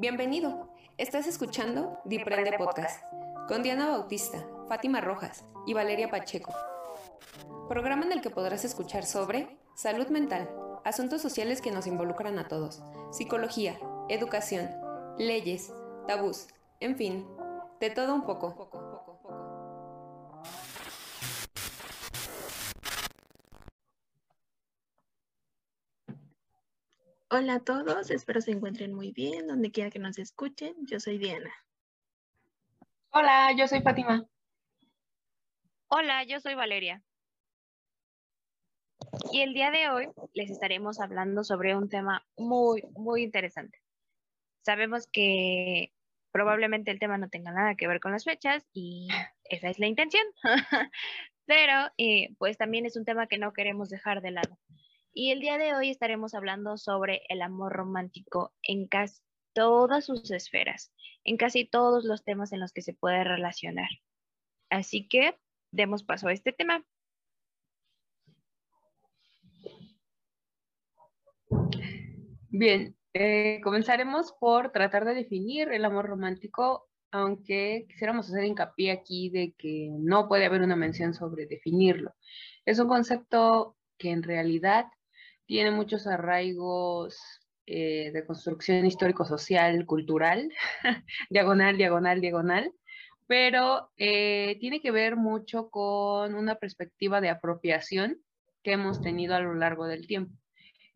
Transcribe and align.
Bienvenido. 0.00 0.72
Estás 0.96 1.26
escuchando 1.26 1.98
Diprende 2.04 2.56
Podcast 2.56 3.02
con 3.48 3.64
Diana 3.64 3.88
Bautista, 3.88 4.46
Fátima 4.68 5.00
Rojas 5.00 5.44
y 5.66 5.74
Valeria 5.74 6.08
Pacheco. 6.08 6.54
Programa 7.68 8.04
en 8.04 8.12
el 8.12 8.20
que 8.20 8.30
podrás 8.30 8.64
escuchar 8.64 9.04
sobre 9.04 9.58
salud 9.74 10.06
mental, 10.06 10.48
asuntos 10.84 11.20
sociales 11.20 11.60
que 11.60 11.72
nos 11.72 11.88
involucran 11.88 12.38
a 12.38 12.46
todos, 12.46 12.80
psicología, 13.10 13.76
educación, 14.08 14.70
leyes, 15.18 15.72
tabús, 16.06 16.46
en 16.78 16.94
fin, 16.94 17.26
de 17.80 17.90
todo 17.90 18.14
un 18.14 18.22
poco. 18.22 18.87
Hola 27.30 27.56
a 27.56 27.60
todos, 27.60 28.10
espero 28.10 28.40
se 28.40 28.52
encuentren 28.52 28.94
muy 28.94 29.12
bien, 29.12 29.48
donde 29.48 29.70
quiera 29.70 29.90
que 29.90 29.98
nos 29.98 30.18
escuchen. 30.18 30.74
Yo 30.86 30.98
soy 30.98 31.18
Diana. 31.18 31.52
Hola, 33.10 33.52
yo 33.52 33.68
soy 33.68 33.82
Fátima. 33.82 34.26
Hola, 35.88 36.24
yo 36.24 36.40
soy 36.40 36.54
Valeria. 36.54 37.02
Y 39.30 39.42
el 39.42 39.52
día 39.52 39.70
de 39.70 39.90
hoy 39.90 40.08
les 40.32 40.50
estaremos 40.50 41.00
hablando 41.00 41.44
sobre 41.44 41.76
un 41.76 41.90
tema 41.90 42.26
muy, 42.38 42.82
muy 42.94 43.24
interesante. 43.24 43.78
Sabemos 44.62 45.06
que 45.06 45.92
probablemente 46.32 46.90
el 46.90 46.98
tema 46.98 47.18
no 47.18 47.28
tenga 47.28 47.52
nada 47.52 47.74
que 47.74 47.88
ver 47.88 48.00
con 48.00 48.12
las 48.12 48.24
fechas 48.24 48.66
y 48.72 49.08
esa 49.44 49.68
es 49.68 49.78
la 49.78 49.86
intención, 49.86 50.24
pero 51.44 51.92
eh, 51.98 52.30
pues 52.38 52.56
también 52.56 52.86
es 52.86 52.96
un 52.96 53.04
tema 53.04 53.26
que 53.26 53.36
no 53.36 53.52
queremos 53.52 53.90
dejar 53.90 54.22
de 54.22 54.30
lado. 54.30 54.58
Y 55.12 55.30
el 55.32 55.40
día 55.40 55.58
de 55.58 55.74
hoy 55.74 55.90
estaremos 55.90 56.34
hablando 56.34 56.76
sobre 56.76 57.22
el 57.28 57.42
amor 57.42 57.72
romántico 57.72 58.52
en 58.62 58.86
casi 58.86 59.20
todas 59.52 60.04
sus 60.04 60.30
esferas, 60.30 60.92
en 61.24 61.36
casi 61.36 61.64
todos 61.64 62.04
los 62.04 62.24
temas 62.24 62.52
en 62.52 62.60
los 62.60 62.72
que 62.72 62.82
se 62.82 62.94
puede 62.94 63.24
relacionar. 63.24 63.88
Así 64.70 65.08
que 65.08 65.36
demos 65.72 66.04
paso 66.04 66.28
a 66.28 66.32
este 66.32 66.52
tema. 66.52 66.84
Bien, 72.50 72.96
eh, 73.14 73.60
comenzaremos 73.62 74.32
por 74.38 74.70
tratar 74.70 75.04
de 75.04 75.14
definir 75.14 75.68
el 75.72 75.84
amor 75.84 76.06
romántico, 76.06 76.88
aunque 77.10 77.86
quisiéramos 77.88 78.28
hacer 78.28 78.44
hincapié 78.44 78.92
aquí 78.92 79.30
de 79.30 79.54
que 79.56 79.88
no 79.98 80.28
puede 80.28 80.46
haber 80.46 80.62
una 80.62 80.76
mención 80.76 81.14
sobre 81.14 81.46
definirlo. 81.46 82.14
Es 82.64 82.78
un 82.78 82.88
concepto 82.88 83.76
que 83.98 84.10
en 84.10 84.22
realidad 84.22 84.86
tiene 85.48 85.70
muchos 85.70 86.06
arraigos 86.06 87.18
eh, 87.64 88.10
de 88.12 88.26
construcción 88.26 88.84
histórico-social, 88.84 89.86
cultural, 89.86 90.52
diagonal, 91.30 91.78
diagonal, 91.78 92.20
diagonal, 92.20 92.72
pero 93.26 93.90
eh, 93.96 94.58
tiene 94.60 94.80
que 94.82 94.90
ver 94.90 95.16
mucho 95.16 95.70
con 95.70 96.34
una 96.34 96.56
perspectiva 96.56 97.22
de 97.22 97.30
apropiación 97.30 98.18
que 98.62 98.72
hemos 98.72 99.00
tenido 99.00 99.34
a 99.34 99.40
lo 99.40 99.54
largo 99.54 99.86
del 99.86 100.06
tiempo. 100.06 100.34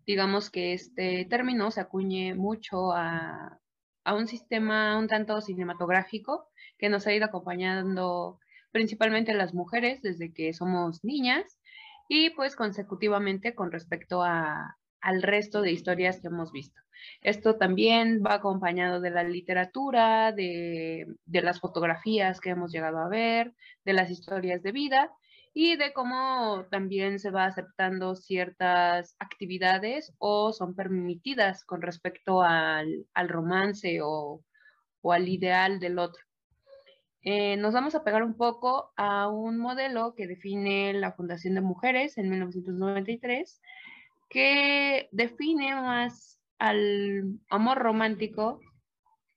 Digamos 0.06 0.50
que 0.50 0.74
este 0.74 1.24
término 1.24 1.70
se 1.70 1.80
acuñe 1.80 2.34
mucho 2.34 2.92
a, 2.92 3.58
a 4.04 4.14
un 4.14 4.28
sistema 4.28 4.98
un 4.98 5.08
tanto 5.08 5.40
cinematográfico 5.40 6.50
que 6.76 6.90
nos 6.90 7.06
ha 7.06 7.14
ido 7.14 7.24
acompañando 7.24 8.38
principalmente 8.70 9.32
las 9.32 9.54
mujeres 9.54 10.02
desde 10.02 10.34
que 10.34 10.52
somos 10.52 11.02
niñas 11.04 11.58
y 12.14 12.28
pues 12.28 12.56
consecutivamente 12.56 13.54
con 13.54 13.72
respecto 13.72 14.22
a, 14.22 14.76
al 15.00 15.22
resto 15.22 15.62
de 15.62 15.72
historias 15.72 16.20
que 16.20 16.26
hemos 16.26 16.52
visto. 16.52 16.78
Esto 17.22 17.56
también 17.56 18.22
va 18.22 18.34
acompañado 18.34 19.00
de 19.00 19.08
la 19.08 19.22
literatura, 19.22 20.30
de, 20.32 21.06
de, 21.24 21.40
las 21.40 21.58
fotografías 21.58 22.38
que 22.38 22.50
hemos 22.50 22.70
llegado 22.70 22.98
a 22.98 23.08
ver, 23.08 23.54
de 23.86 23.94
las 23.94 24.10
historias 24.10 24.62
de 24.62 24.72
vida 24.72 25.10
y 25.54 25.76
de 25.76 25.94
cómo 25.94 26.66
también 26.70 27.18
se 27.18 27.30
va 27.30 27.46
aceptando 27.46 28.14
ciertas 28.14 29.16
actividades 29.18 30.12
o 30.18 30.52
son 30.52 30.74
permitidas 30.74 31.64
con 31.64 31.80
respecto 31.80 32.42
al, 32.42 33.06
al 33.14 33.28
romance 33.30 34.00
o, 34.02 34.44
o 35.00 35.12
al 35.12 35.28
ideal 35.28 35.80
del 35.80 35.98
otro. 35.98 36.22
Eh, 37.24 37.56
nos 37.56 37.72
vamos 37.72 37.94
a 37.94 38.02
pegar 38.02 38.24
un 38.24 38.36
poco 38.36 38.92
a 38.96 39.28
un 39.28 39.58
modelo 39.58 40.14
que 40.16 40.26
define 40.26 40.92
la 40.92 41.12
Fundación 41.12 41.54
de 41.54 41.60
Mujeres 41.60 42.18
en 42.18 42.28
1993, 42.28 43.60
que 44.28 45.08
define 45.12 45.74
más 45.76 46.40
al 46.58 47.38
amor 47.48 47.78
romántico 47.78 48.60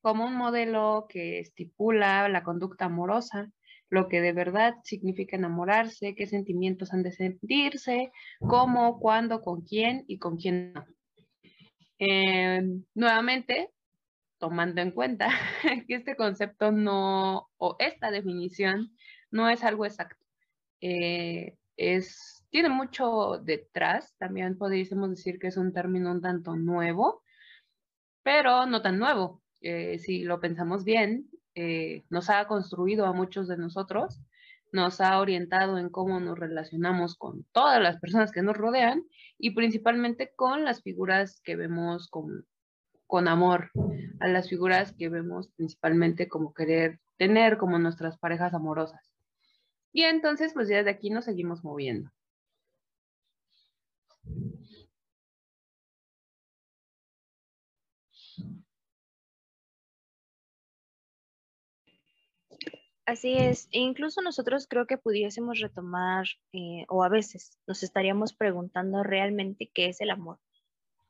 como 0.00 0.24
un 0.24 0.34
modelo 0.34 1.06
que 1.08 1.40
estipula 1.40 2.28
la 2.28 2.42
conducta 2.42 2.86
amorosa, 2.86 3.50
lo 3.88 4.08
que 4.08 4.20
de 4.20 4.32
verdad 4.32 4.74
significa 4.82 5.36
enamorarse, 5.36 6.14
qué 6.16 6.26
sentimientos 6.26 6.92
han 6.92 7.04
de 7.04 7.12
sentirse, 7.12 8.10
cómo, 8.40 8.98
cuándo, 8.98 9.42
con 9.42 9.62
quién 9.62 10.04
y 10.08 10.18
con 10.18 10.36
quién 10.36 10.72
no. 10.72 10.84
Eh, 11.98 12.62
nuevamente, 12.94 13.70
tomando 14.38 14.80
en 14.80 14.90
cuenta 14.90 15.28
que 15.88 15.94
este 15.94 16.16
concepto 16.16 16.72
no, 16.72 17.48
o 17.56 17.76
esta 17.78 18.10
definición 18.10 18.96
no 19.30 19.48
es 19.48 19.64
algo 19.64 19.86
exacto. 19.86 20.24
Eh, 20.80 21.56
es, 21.76 22.44
tiene 22.50 22.68
mucho 22.68 23.40
detrás, 23.42 24.14
también 24.18 24.56
podríamos 24.58 25.10
decir 25.10 25.38
que 25.38 25.48
es 25.48 25.56
un 25.56 25.72
término 25.72 26.10
un 26.10 26.22
tanto 26.22 26.56
nuevo, 26.56 27.22
pero 28.22 28.66
no 28.66 28.82
tan 28.82 28.98
nuevo. 28.98 29.42
Eh, 29.60 29.98
si 29.98 30.24
lo 30.24 30.40
pensamos 30.40 30.84
bien, 30.84 31.28
eh, 31.54 32.04
nos 32.10 32.30
ha 32.30 32.46
construido 32.46 33.06
a 33.06 33.12
muchos 33.12 33.48
de 33.48 33.56
nosotros, 33.56 34.20
nos 34.72 35.00
ha 35.00 35.18
orientado 35.20 35.78
en 35.78 35.88
cómo 35.88 36.20
nos 36.20 36.38
relacionamos 36.38 37.16
con 37.16 37.44
todas 37.52 37.80
las 37.82 37.98
personas 37.98 38.32
que 38.32 38.42
nos 38.42 38.56
rodean 38.56 39.04
y 39.38 39.50
principalmente 39.52 40.32
con 40.34 40.64
las 40.64 40.82
figuras 40.82 41.40
que 41.42 41.56
vemos 41.56 42.08
con, 42.08 42.46
con 43.06 43.28
amor 43.28 43.70
a 44.20 44.28
las 44.28 44.48
figuras 44.48 44.92
que 44.92 45.08
vemos 45.08 45.48
principalmente 45.56 46.28
como 46.28 46.54
querer 46.54 47.00
tener 47.16 47.58
como 47.58 47.78
nuestras 47.78 48.18
parejas 48.18 48.54
amorosas. 48.54 49.12
Y 49.92 50.02
entonces, 50.02 50.52
pues 50.52 50.68
ya 50.68 50.82
de 50.82 50.90
aquí 50.90 51.10
nos 51.10 51.24
seguimos 51.24 51.64
moviendo. 51.64 52.10
Así 63.06 63.38
es, 63.38 63.68
e 63.70 63.78
incluso 63.78 64.20
nosotros 64.20 64.66
creo 64.68 64.86
que 64.86 64.98
pudiésemos 64.98 65.60
retomar, 65.60 66.26
eh, 66.52 66.84
o 66.88 67.04
a 67.04 67.08
veces 67.08 67.56
nos 67.66 67.84
estaríamos 67.84 68.34
preguntando 68.34 69.04
realmente 69.04 69.70
qué 69.72 69.86
es 69.86 70.00
el 70.00 70.10
amor 70.10 70.38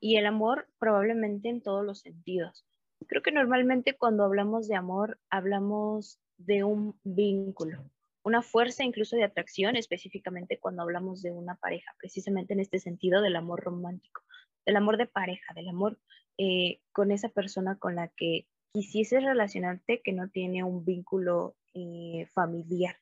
y 0.07 0.19
el 0.19 0.27
amor 0.27 0.69
probablemente 0.79 1.49
en 1.49 1.61
todos 1.61 1.85
los 1.85 1.99
sentidos. 1.99 2.65
Creo 3.09 3.23
que 3.23 3.33
normalmente 3.33 3.97
cuando 3.97 4.23
hablamos 4.23 4.69
de 4.69 4.77
amor 4.77 5.19
hablamos 5.31 6.21
de 6.39 6.63
un 6.63 6.97
vínculo, 7.03 7.91
una 8.23 8.41
fuerza 8.41 8.85
incluso 8.85 9.17
de 9.17 9.25
atracción, 9.25 9.75
específicamente 9.75 10.61
cuando 10.61 10.83
hablamos 10.83 11.23
de 11.23 11.33
una 11.33 11.57
pareja, 11.57 11.93
precisamente 11.99 12.55
en 12.55 12.61
este 12.61 12.79
sentido 12.79 13.21
del 13.21 13.35
amor 13.35 13.65
romántico, 13.65 14.23
del 14.65 14.77
amor 14.77 14.97
de 14.97 15.07
pareja, 15.07 15.53
del 15.55 15.69
amor 15.71 15.99
eh, 16.39 16.79
con 16.93 17.11
esa 17.11 17.29
persona 17.29 17.77
con 17.77 17.97
la 17.97 18.07
que 18.07 18.47
quisieses 18.73 19.25
relacionarte 19.25 20.03
que 20.05 20.13
no 20.13 20.29
tiene 20.29 20.63
un 20.63 20.85
vínculo 20.85 21.57
eh, 21.75 22.29
familiar. 22.33 22.97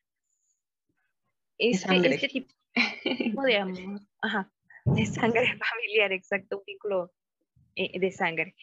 Este, 1.59 2.15
este 2.15 2.47
tipo 3.17 3.43
de 3.43 3.57
amor, 3.57 4.01
ajá, 4.21 4.51
de 4.85 5.05
sangre 5.05 5.45
familiar, 5.71 6.11
exacto, 6.11 6.59
un 6.59 6.63
vínculo 6.65 7.11
eh, 7.75 7.99
de 7.99 8.11
sangre. 8.11 8.55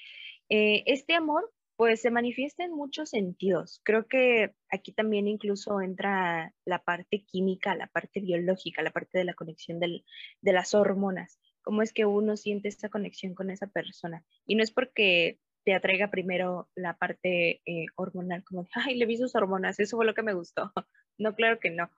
Eh, 0.48 0.84
este 0.86 1.14
amor, 1.14 1.52
pues 1.76 2.00
se 2.00 2.10
manifiesta 2.10 2.64
en 2.64 2.72
muchos 2.72 3.10
sentidos. 3.10 3.80
Creo 3.84 4.06
que 4.06 4.52
aquí 4.70 4.92
también 4.92 5.26
incluso 5.26 5.80
entra 5.80 6.52
la 6.64 6.78
parte 6.78 7.24
química, 7.24 7.74
la 7.74 7.88
parte 7.88 8.20
biológica, 8.20 8.82
la 8.82 8.90
parte 8.90 9.19
de 9.19 9.24
la 9.24 9.34
conexión 9.34 9.80
del, 9.80 10.04
de 10.40 10.52
las 10.52 10.74
hormonas. 10.74 11.38
Cómo 11.62 11.82
es 11.82 11.92
que 11.92 12.04
uno 12.04 12.36
siente 12.36 12.69
esa 12.69 12.88
conexión 12.88 13.34
con 13.34 13.50
esa 13.50 13.66
persona. 13.66 14.24
Y 14.46 14.54
no 14.54 14.62
es 14.62 14.70
porque 14.70 15.38
te 15.64 15.74
atraiga 15.74 16.10
primero 16.10 16.69
la 16.74 16.96
parte 16.96 17.62
eh, 17.66 17.86
hormonal, 17.96 18.44
como, 18.44 18.66
ay, 18.74 18.96
le 18.96 19.06
vi 19.06 19.16
sus 19.16 19.34
hormonas, 19.34 19.78
eso 19.78 19.96
fue 19.96 20.06
lo 20.06 20.14
que 20.14 20.22
me 20.22 20.34
gustó. 20.34 20.72
No, 21.19 21.34
claro 21.34 21.60
que 21.60 21.70
no 21.70 21.90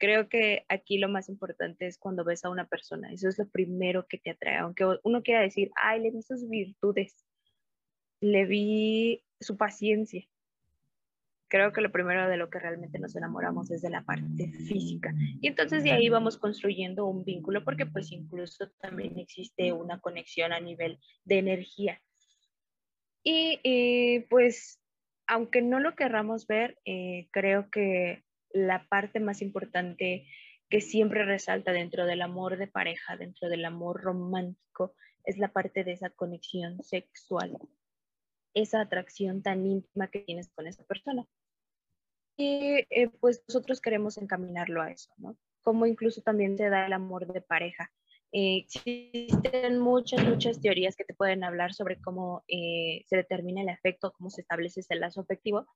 creo 0.00 0.28
que 0.28 0.64
aquí 0.68 0.98
lo 0.98 1.08
más 1.08 1.28
importante 1.28 1.86
es 1.86 1.98
cuando 1.98 2.24
ves 2.24 2.44
a 2.44 2.50
una 2.50 2.66
persona, 2.66 3.12
eso 3.12 3.28
es 3.28 3.38
lo 3.38 3.48
primero 3.48 4.06
que 4.08 4.18
te 4.18 4.30
atrae, 4.30 4.56
aunque 4.56 4.84
uno 5.04 5.22
quiera 5.22 5.42
decir, 5.42 5.70
ay, 5.76 6.00
le 6.00 6.10
vi 6.10 6.22
sus 6.22 6.48
virtudes, 6.48 7.24
le 8.20 8.46
vi 8.46 9.22
su 9.38 9.56
paciencia. 9.56 10.26
Creo 11.48 11.72
que 11.72 11.80
lo 11.80 11.92
primero 11.92 12.28
de 12.28 12.36
lo 12.36 12.48
que 12.48 12.60
realmente 12.60 12.98
nos 12.98 13.14
enamoramos 13.16 13.70
es 13.70 13.82
de 13.82 13.90
la 13.90 14.04
parte 14.04 14.52
física. 14.52 15.12
Y 15.40 15.48
entonces 15.48 15.82
de 15.82 15.90
ahí 15.90 16.08
vamos 16.08 16.38
construyendo 16.38 17.06
un 17.06 17.24
vínculo 17.24 17.64
porque 17.64 17.86
pues 17.86 18.12
incluso 18.12 18.70
también 18.80 19.18
existe 19.18 19.72
una 19.72 20.00
conexión 20.00 20.52
a 20.52 20.60
nivel 20.60 20.98
de 21.24 21.38
energía. 21.38 22.00
Y 23.24 23.58
eh, 23.64 24.26
pues, 24.30 24.80
aunque 25.26 25.60
no 25.60 25.80
lo 25.80 25.94
querramos 25.96 26.46
ver, 26.46 26.78
eh, 26.84 27.28
creo 27.32 27.68
que 27.68 28.22
la 28.52 28.86
parte 28.88 29.20
más 29.20 29.42
importante 29.42 30.26
que 30.68 30.80
siempre 30.80 31.24
resalta 31.24 31.72
dentro 31.72 32.06
del 32.06 32.22
amor 32.22 32.56
de 32.56 32.68
pareja, 32.68 33.16
dentro 33.16 33.48
del 33.48 33.64
amor 33.64 34.00
romántico, 34.00 34.94
es 35.24 35.38
la 35.38 35.52
parte 35.52 35.84
de 35.84 35.92
esa 35.92 36.10
conexión 36.10 36.82
sexual, 36.82 37.58
esa 38.54 38.80
atracción 38.80 39.42
tan 39.42 39.66
íntima 39.66 40.08
que 40.08 40.20
tienes 40.20 40.48
con 40.54 40.66
esa 40.66 40.84
persona. 40.84 41.26
Y 42.36 42.86
eh, 42.88 43.10
pues 43.20 43.42
nosotros 43.48 43.80
queremos 43.80 44.16
encaminarlo 44.16 44.80
a 44.80 44.90
eso, 44.90 45.12
¿no? 45.18 45.36
Como 45.62 45.86
incluso 45.86 46.22
también 46.22 46.56
se 46.56 46.70
da 46.70 46.86
el 46.86 46.92
amor 46.92 47.30
de 47.30 47.42
pareja. 47.42 47.90
Eh, 48.32 48.58
existen 48.58 49.78
muchas, 49.78 50.24
muchas 50.24 50.60
teorías 50.60 50.96
que 50.96 51.04
te 51.04 51.14
pueden 51.14 51.42
hablar 51.42 51.74
sobre 51.74 52.00
cómo 52.00 52.44
eh, 52.46 53.04
se 53.08 53.16
determina 53.16 53.60
el 53.60 53.68
afecto, 53.68 54.12
cómo 54.12 54.30
se 54.30 54.40
establece 54.40 54.80
ese 54.80 54.94
lazo 54.94 55.20
afectivo, 55.20 55.66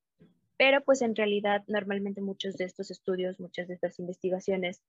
pero 0.57 0.83
pues 0.85 1.03
en 1.03 1.17
realidad 1.17 1.65
normalmente 1.67 2.21
muchos 2.21 2.57
de 2.57 2.65
estos 2.65 2.91
estudios, 2.91 3.41
muchas 3.41 3.69
de 3.69 3.75
estas 3.75 3.99
investigaciones 3.99 4.83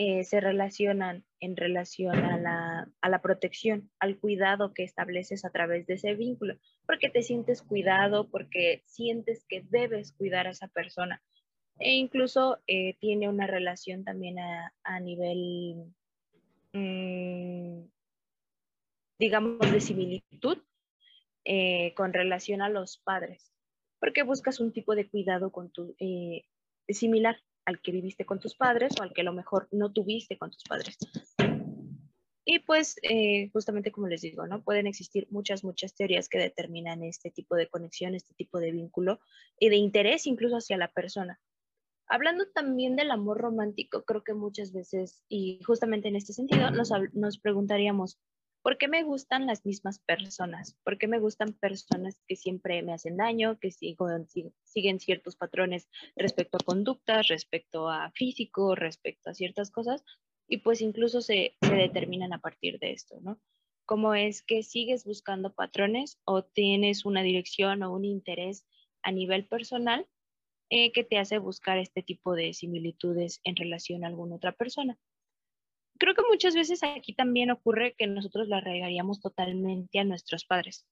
eh, 0.00 0.22
se 0.22 0.40
relacionan 0.40 1.24
en 1.40 1.56
relación 1.56 2.16
a 2.24 2.38
la, 2.38 2.88
a 3.00 3.08
la, 3.08 3.20
protección, 3.20 3.90
al 3.98 4.16
cuidado 4.16 4.72
que 4.72 4.84
estableces 4.84 5.44
a 5.44 5.50
través 5.50 5.86
de 5.86 5.94
ese 5.94 6.14
vínculo, 6.14 6.56
porque 6.86 7.10
te 7.10 7.22
sientes 7.22 7.62
cuidado, 7.62 8.28
porque 8.30 8.84
sientes 8.86 9.44
que 9.48 9.62
debes 9.68 10.12
cuidar 10.12 10.46
a 10.46 10.50
esa 10.50 10.68
persona. 10.68 11.20
E 11.80 11.94
incluso 11.94 12.58
eh, 12.68 12.94
tiene 13.00 13.28
una 13.28 13.48
relación 13.48 14.04
también 14.04 14.38
a, 14.38 14.72
a 14.84 15.00
nivel, 15.00 15.92
mmm, 16.72 17.82
digamos, 19.18 19.72
de 19.72 19.80
similitud 19.80 20.58
eh, 21.44 21.92
con 21.94 22.12
relación 22.12 22.62
a 22.62 22.68
los 22.68 22.98
padres, 22.98 23.52
porque 24.00 24.22
buscas 24.22 24.60
un 24.60 24.72
tipo 24.72 24.94
de 24.94 25.08
cuidado 25.08 25.50
con 25.50 25.70
tu, 25.70 25.94
similar 26.88 27.36
al 27.64 27.80
que 27.80 27.92
viviste 27.92 28.24
con 28.24 28.38
tus 28.38 28.56
padres 28.56 28.94
o 28.98 29.02
al 29.02 29.12
que 29.12 29.20
a 29.20 29.24
lo 29.24 29.32
mejor 29.32 29.68
no 29.70 29.92
tuviste 29.92 30.38
con 30.38 30.50
tus 30.50 30.64
padres. 30.64 30.96
Y 32.50 32.60
pues, 32.60 32.96
eh, 33.02 33.50
justamente 33.52 33.92
como 33.92 34.08
les 34.08 34.22
digo, 34.22 34.46
¿no? 34.46 34.62
Pueden 34.62 34.86
existir 34.86 35.26
muchas, 35.30 35.64
muchas 35.64 35.94
teorías 35.94 36.30
que 36.30 36.38
determinan 36.38 37.02
este 37.02 37.30
tipo 37.30 37.56
de 37.56 37.68
conexión, 37.68 38.14
este 38.14 38.32
tipo 38.32 38.58
de 38.58 38.72
vínculo 38.72 39.20
y 39.60 39.68
de 39.68 39.76
interés 39.76 40.26
incluso 40.26 40.56
hacia 40.56 40.78
la 40.78 40.90
persona. 40.90 41.38
Hablando 42.06 42.46
también 42.48 42.96
del 42.96 43.10
amor 43.10 43.36
romántico, 43.36 44.02
creo 44.06 44.24
que 44.24 44.32
muchas 44.32 44.72
veces, 44.72 45.22
y 45.28 45.60
justamente 45.62 46.08
en 46.08 46.16
este 46.16 46.32
sentido, 46.32 46.70
nos, 46.70 46.90
nos 47.12 47.38
preguntaríamos, 47.38 48.18
¿Por 48.68 48.76
qué 48.76 48.86
me 48.86 49.02
gustan 49.02 49.46
las 49.46 49.64
mismas 49.64 49.98
personas? 49.98 50.76
¿Por 50.84 50.98
qué 50.98 51.08
me 51.08 51.20
gustan 51.20 51.54
personas 51.54 52.20
que 52.26 52.36
siempre 52.36 52.82
me 52.82 52.92
hacen 52.92 53.16
daño, 53.16 53.58
que 53.58 53.70
siguen 53.70 55.00
ciertos 55.00 55.36
patrones 55.36 55.88
respecto 56.16 56.58
a 56.58 56.64
conductas, 56.66 57.28
respecto 57.28 57.88
a 57.88 58.10
físico, 58.10 58.74
respecto 58.74 59.30
a 59.30 59.34
ciertas 59.34 59.70
cosas? 59.70 60.04
Y 60.46 60.58
pues 60.58 60.82
incluso 60.82 61.22
se, 61.22 61.56
determinan 61.62 62.34
a 62.34 62.40
partir 62.40 62.78
de 62.78 62.92
esto, 62.92 63.18
¿no? 63.22 63.40
¿Cómo 63.86 64.12
es 64.12 64.42
que 64.42 64.62
sigues 64.62 65.06
buscando 65.06 65.54
patrones 65.54 66.20
o 66.26 66.44
tienes 66.44 67.06
una 67.06 67.22
dirección 67.22 67.82
o 67.82 67.94
un 67.94 68.04
interés 68.04 68.66
a 69.02 69.12
nivel 69.12 69.46
personal 69.46 70.06
eh, 70.68 70.92
que 70.92 71.04
te 71.04 71.16
hace 71.16 71.38
buscar 71.38 71.78
este 71.78 72.02
tipo 72.02 72.34
de 72.34 72.52
similitudes 72.52 73.40
en 73.44 73.56
relación 73.56 74.04
a 74.04 74.08
alguna 74.08 74.36
otra 74.36 74.52
persona? 74.52 74.98
Creo 75.98 76.14
que 76.14 76.22
muchas 76.30 76.54
veces 76.54 76.82
aquí 76.82 77.14
también 77.14 77.50
ocurre 77.50 77.94
que 77.96 78.06
nosotros 78.06 78.48
la 78.48 78.58
arraigaríamos 78.58 79.20
totalmente 79.20 79.98
a 79.98 80.04
nuestros 80.04 80.44
padres, 80.44 80.86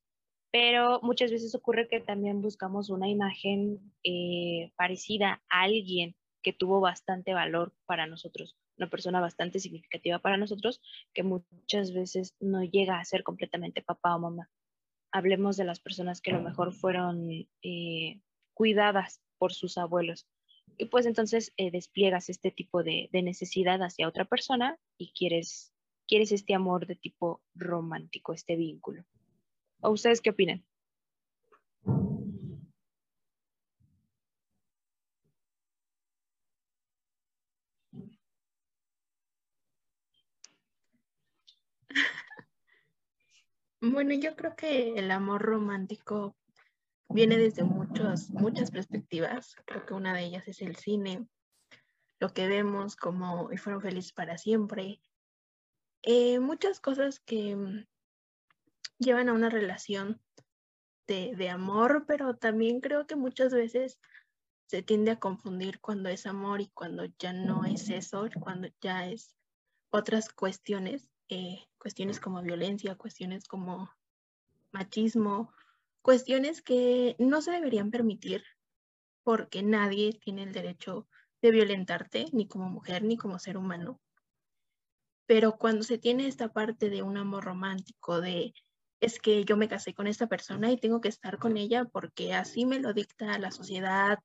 pero 0.52 1.00
muchas 1.02 1.30
veces 1.30 1.54
ocurre 1.54 1.88
que 1.88 2.00
también 2.00 2.42
buscamos 2.42 2.90
una 2.90 3.08
imagen 3.08 3.92
eh, 4.04 4.72
parecida 4.76 5.42
a 5.48 5.62
alguien 5.62 6.16
que 6.42 6.52
tuvo 6.52 6.80
bastante 6.80 7.34
valor 7.34 7.74
para 7.86 8.06
nosotros, 8.06 8.56
una 8.78 8.88
persona 8.88 9.20
bastante 9.20 9.58
significativa 9.58 10.18
para 10.18 10.36
nosotros, 10.36 10.80
que 11.12 11.22
muchas 11.22 11.92
veces 11.92 12.36
no 12.40 12.62
llega 12.62 12.98
a 12.98 13.04
ser 13.04 13.22
completamente 13.22 13.82
papá 13.82 14.14
o 14.14 14.20
mamá. 14.20 14.48
Hablemos 15.12 15.56
de 15.56 15.64
las 15.64 15.80
personas 15.80 16.20
que 16.20 16.30
a 16.30 16.34
lo 16.34 16.42
mejor 16.42 16.72
fueron 16.72 17.28
eh, 17.62 18.20
cuidadas 18.54 19.20
por 19.38 19.52
sus 19.52 19.78
abuelos 19.78 20.26
y 20.78 20.86
pues 20.86 21.06
entonces 21.06 21.52
eh, 21.56 21.70
despliegas 21.70 22.28
este 22.28 22.50
tipo 22.50 22.82
de, 22.82 23.08
necesidad 23.12 23.82
hacia 23.82 24.08
otra 24.08 24.24
persona 24.24 24.78
y 24.98 25.12
quieres, 25.12 25.72
quieres 26.06 26.32
este 26.32 26.54
amor 26.54 26.86
de 26.86 26.96
tipo 26.96 27.42
romántico, 27.54 28.32
este 28.32 28.56
vínculo. 28.56 29.04
¿O 29.80 29.90
ustedes 29.90 30.20
qué 30.20 30.30
opinan? 30.30 30.64
Bueno, 43.80 44.14
yo 44.14 44.34
creo 44.36 44.56
que 44.56 44.94
el 44.98 45.10
amor 45.10 45.42
romántico 45.42 46.34
viene 47.16 47.38
desde 47.38 47.64
muchos, 47.64 48.28
muchas 48.28 48.70
perspectivas. 48.70 49.56
Creo 49.64 49.86
que 49.86 49.94
una 49.94 50.12
de 50.12 50.24
ellas 50.24 50.46
es 50.48 50.60
el 50.60 50.76
cine, 50.76 51.26
lo 52.20 52.34
que 52.34 52.46
vemos 52.46 52.94
como 52.94 53.50
y 53.50 53.56
fueron 53.56 53.80
felices 53.80 54.12
para 54.12 54.36
siempre. 54.36 55.00
Eh, 56.02 56.40
muchas 56.40 56.78
cosas 56.78 57.18
que 57.20 57.56
mm, 57.56 57.86
llevan 58.98 59.30
a 59.30 59.32
una 59.32 59.48
relación 59.48 60.20
de, 61.06 61.34
de 61.34 61.48
amor, 61.48 62.04
pero 62.06 62.36
también 62.36 62.82
creo 62.82 63.06
que 63.06 63.16
muchas 63.16 63.50
veces 63.54 63.98
se 64.66 64.82
tiende 64.82 65.12
a 65.12 65.18
confundir 65.18 65.80
cuando 65.80 66.10
es 66.10 66.26
amor 66.26 66.60
y 66.60 66.68
cuando 66.68 67.06
ya 67.18 67.32
no 67.32 67.64
es 67.64 67.88
eso, 67.88 68.28
cuando 68.38 68.68
ya 68.82 69.08
es 69.08 69.34
otras 69.88 70.28
cuestiones, 70.28 71.08
eh, 71.30 71.64
cuestiones 71.78 72.20
como 72.20 72.42
violencia, 72.42 72.94
cuestiones 72.94 73.48
como 73.48 73.90
machismo, 74.70 75.54
cuestiones 76.06 76.62
que 76.62 77.16
no 77.18 77.42
se 77.42 77.50
deberían 77.50 77.90
permitir 77.90 78.44
porque 79.24 79.64
nadie 79.64 80.12
tiene 80.12 80.44
el 80.44 80.52
derecho 80.52 81.08
de 81.42 81.50
violentarte, 81.50 82.26
ni 82.32 82.46
como 82.46 82.70
mujer, 82.70 83.02
ni 83.02 83.16
como 83.16 83.40
ser 83.40 83.56
humano. 83.56 84.00
Pero 85.26 85.56
cuando 85.56 85.82
se 85.82 85.98
tiene 85.98 86.28
esta 86.28 86.52
parte 86.52 86.90
de 86.90 87.02
un 87.02 87.16
amor 87.16 87.42
romántico, 87.42 88.20
de 88.20 88.54
es 89.00 89.18
que 89.18 89.44
yo 89.44 89.56
me 89.56 89.66
casé 89.66 89.94
con 89.94 90.06
esta 90.06 90.28
persona 90.28 90.70
y 90.70 90.76
tengo 90.76 91.00
que 91.00 91.08
estar 91.08 91.40
con 91.40 91.56
ella 91.56 91.86
porque 91.86 92.34
así 92.34 92.66
me 92.66 92.78
lo 92.78 92.92
dicta 92.92 93.36
la 93.40 93.50
sociedad, 93.50 94.20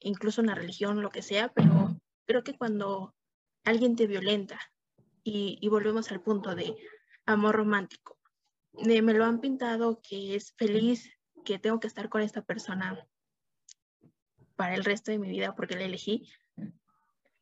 incluso 0.00 0.42
una 0.42 0.54
religión, 0.54 1.00
lo 1.00 1.08
que 1.08 1.22
sea, 1.22 1.50
pero 1.54 1.98
creo 2.26 2.44
que 2.44 2.52
cuando 2.52 3.14
alguien 3.64 3.96
te 3.96 4.06
violenta 4.06 4.60
y, 5.24 5.56
y 5.58 5.68
volvemos 5.68 6.12
al 6.12 6.20
punto 6.20 6.54
de 6.54 6.76
amor 7.24 7.56
romántico, 7.56 8.17
me 8.84 9.14
lo 9.14 9.24
han 9.24 9.40
pintado 9.40 10.00
que 10.02 10.34
es 10.34 10.52
feliz, 10.52 11.10
que 11.44 11.58
tengo 11.58 11.80
que 11.80 11.86
estar 11.86 12.08
con 12.08 12.22
esta 12.22 12.42
persona 12.42 13.06
para 14.56 14.74
el 14.74 14.84
resto 14.84 15.10
de 15.10 15.18
mi 15.18 15.28
vida 15.30 15.54
porque 15.54 15.76
la 15.76 15.84
elegí. 15.84 16.28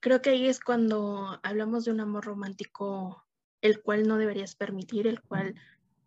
Creo 0.01 0.23
que 0.23 0.31
ahí 0.31 0.47
es 0.47 0.61
cuando 0.61 1.41
hablamos 1.43 1.85
de 1.85 1.93
un 1.93 2.01
amor 2.01 2.25
romántico 2.25 3.27
el 3.63 3.83
cual 3.83 4.07
no 4.07 4.19
deberías 4.19 4.55
permitir, 4.55 5.07
el 5.07 5.21
cual 5.23 5.55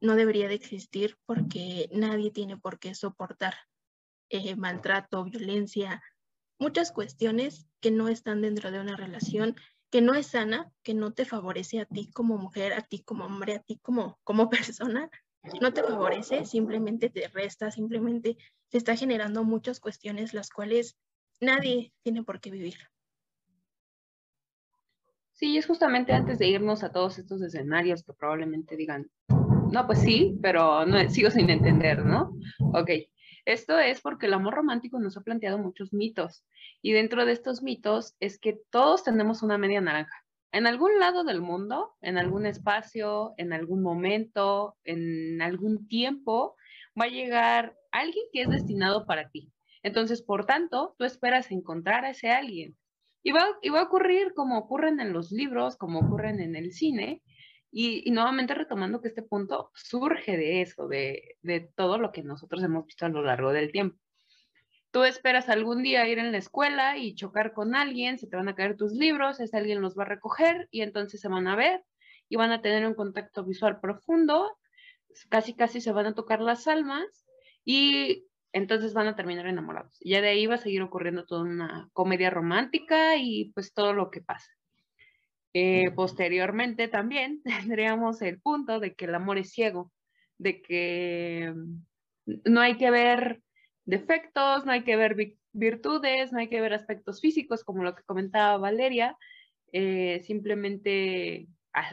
no 0.01 0.15
debería 0.15 0.47
de 0.47 0.53
existir 0.53 1.17
porque 1.25 1.89
nadie 1.91 2.31
tiene 2.31 2.57
por 2.57 2.79
qué 2.79 2.95
soportar 2.95 3.55
eh, 4.29 4.55
maltrato, 4.55 5.23
violencia, 5.23 6.01
muchas 6.59 6.91
cuestiones 6.91 7.67
que 7.81 7.91
no 7.91 8.07
están 8.07 8.41
dentro 8.41 8.71
de 8.71 8.79
una 8.79 8.95
relación 8.95 9.55
que 9.89 10.01
no 10.01 10.13
es 10.13 10.27
sana, 10.27 10.71
que 10.83 10.93
no 10.93 11.13
te 11.13 11.25
favorece 11.25 11.79
a 11.79 11.85
ti 11.85 12.09
como 12.11 12.37
mujer, 12.37 12.73
a 12.73 12.81
ti 12.81 13.01
como 13.03 13.25
hombre, 13.25 13.55
a 13.55 13.59
ti 13.59 13.79
como, 13.81 14.19
como 14.23 14.49
persona, 14.49 15.09
no 15.61 15.73
te 15.73 15.83
favorece, 15.83 16.45
simplemente 16.45 17.09
te 17.09 17.27
resta, 17.29 17.71
simplemente 17.71 18.37
te 18.69 18.77
está 18.77 18.95
generando 18.95 19.43
muchas 19.43 19.79
cuestiones 19.79 20.33
las 20.33 20.49
cuales 20.49 20.97
nadie 21.39 21.93
tiene 22.03 22.23
por 22.23 22.39
qué 22.39 22.51
vivir. 22.51 22.75
Sí, 25.33 25.57
es 25.57 25.65
justamente 25.65 26.11
antes 26.11 26.37
de 26.37 26.49
irnos 26.49 26.83
a 26.83 26.91
todos 26.91 27.17
estos 27.17 27.41
escenarios 27.41 28.03
que 28.03 28.11
probablemente 28.11 28.75
digan, 28.75 29.09
no, 29.29 29.87
pues 29.87 29.99
sí, 29.99 30.37
pero 30.41 30.85
no, 30.85 31.09
sigo 31.09 31.31
sin 31.31 31.49
entender, 31.49 32.05
¿no? 32.05 32.35
Ok, 32.73 32.89
esto 33.45 33.77
es 33.79 34.01
porque 34.01 34.27
el 34.27 34.33
amor 34.33 34.55
romántico 34.55 34.99
nos 34.99 35.17
ha 35.17 35.21
planteado 35.21 35.57
muchos 35.57 35.93
mitos 35.93 36.45
y 36.81 36.93
dentro 36.93 37.25
de 37.25 37.33
estos 37.33 37.61
mitos 37.61 38.15
es 38.19 38.39
que 38.39 38.59
todos 38.69 39.03
tenemos 39.03 39.43
una 39.43 39.57
media 39.57 39.81
naranja. 39.81 40.15
En 40.51 40.65
algún 40.65 40.99
lado 40.99 41.23
del 41.23 41.41
mundo, 41.41 41.95
en 42.01 42.17
algún 42.17 42.45
espacio, 42.45 43.33
en 43.37 43.53
algún 43.53 43.83
momento, 43.83 44.77
en 44.83 45.41
algún 45.41 45.87
tiempo, 45.87 46.55
va 46.99 47.05
a 47.05 47.09
llegar 47.09 47.75
alguien 47.91 48.25
que 48.33 48.41
es 48.41 48.49
destinado 48.49 49.05
para 49.05 49.29
ti. 49.29 49.51
Entonces, 49.83 50.23
por 50.23 50.45
tanto, 50.45 50.95
tú 50.97 51.05
esperas 51.05 51.51
encontrar 51.51 52.03
a 52.03 52.11
ese 52.11 52.31
alguien. 52.31 52.75
Y 53.21 53.31
va, 53.31 53.45
y 53.61 53.69
va 53.69 53.81
a 53.81 53.83
ocurrir 53.83 54.33
como 54.33 54.57
ocurren 54.57 54.99
en 54.99 55.13
los 55.13 55.31
libros, 55.31 55.77
como 55.77 55.99
ocurren 55.99 56.39
en 56.39 56.55
el 56.55 56.71
cine, 56.71 57.21
Y, 57.71 58.09
nuevamente 58.11 58.55
retomando 58.55 59.01
que 59.01 59.09
este 59.09 59.21
punto 59.21 59.71
surge 59.75 60.37
de 60.37 60.61
eso, 60.61 60.87
de, 60.87 61.37
de 61.41 61.59
todo 61.75 61.97
lo 61.97 62.11
que 62.11 62.23
nosotros 62.23 62.63
hemos 62.63 62.85
visto 62.85 63.05
a 63.05 63.09
lo 63.09 63.21
largo 63.21 63.51
del 63.51 63.71
tiempo. 63.71 63.97
Tú 64.91 65.03
esperas 65.03 65.49
algún 65.49 65.83
día 65.83 66.07
ir 66.07 66.17
en 66.17 66.31
la 66.31 66.39
escuela 66.39 66.97
y 66.97 67.13
chocar 67.13 67.53
con 67.53 67.75
alguien, 67.75 68.17
se 68.17 68.27
te 68.27 68.35
van 68.35 68.49
a 68.49 68.55
caer 68.55 68.75
tus 68.75 68.93
libros, 68.93 69.39
ese 69.39 69.55
alguien 69.55 69.81
los 69.81 69.95
va 69.95 70.03
a 70.03 70.07
recoger 70.07 70.67
y 70.71 70.81
entonces 70.81 71.21
se 71.21 71.27
van 71.27 71.47
a 71.47 71.55
ver 71.55 71.83
y 72.27 72.37
van 72.37 72.51
a 72.51 72.61
tener 72.61 72.87
un 72.87 72.95
contacto 72.95 73.43
visual 73.43 73.79
profundo, 73.79 74.57
casi 75.29 75.55
casi 75.55 75.79
se 75.79 75.91
van 75.91 76.07
a 76.07 76.15
tocar 76.15 76.41
las 76.41 76.67
almas 76.67 77.27
y 77.63 78.25
entonces 78.51 78.93
van 78.93 79.07
a 79.07 79.15
terminar 79.15 79.45
enamorados. 79.45 79.95
Y 79.99 80.11
ya 80.11 80.21
de 80.21 80.29
ahí 80.29 80.47
va 80.47 80.55
a 80.55 80.59
seguir 80.59 80.81
ocurriendo 80.81 81.25
toda 81.25 81.43
una 81.43 81.89
comedia 81.93 82.31
romántica 82.31 83.15
y 83.17 83.51
pues 83.53 83.73
todo 83.73 83.93
lo 83.93 84.09
que 84.09 84.21
pasa. 84.21 84.49
Eh, 85.53 85.91
posteriormente 85.95 86.87
también 86.87 87.41
tendríamos 87.67 88.21
el 88.21 88.39
punto 88.39 88.79
de 88.79 88.93
que 88.93 89.05
el 89.05 89.15
amor 89.15 89.37
es 89.37 89.51
ciego, 89.51 89.91
de 90.37 90.61
que 90.61 91.53
no 92.45 92.61
hay 92.61 92.77
que 92.77 92.91
ver 92.91 93.41
defectos, 93.85 94.65
no 94.65 94.71
hay 94.71 94.83
que 94.83 94.95
ver 94.95 95.15
virtudes, 95.51 96.31
no 96.31 96.39
hay 96.39 96.47
que 96.49 96.61
ver 96.61 96.73
aspectos 96.73 97.21
físicos 97.21 97.63
como 97.63 97.83
lo 97.83 97.95
que 97.95 98.03
comentaba 98.03 98.57
Valeria, 98.57 99.17
eh, 99.71 100.21
simplemente 100.23 101.47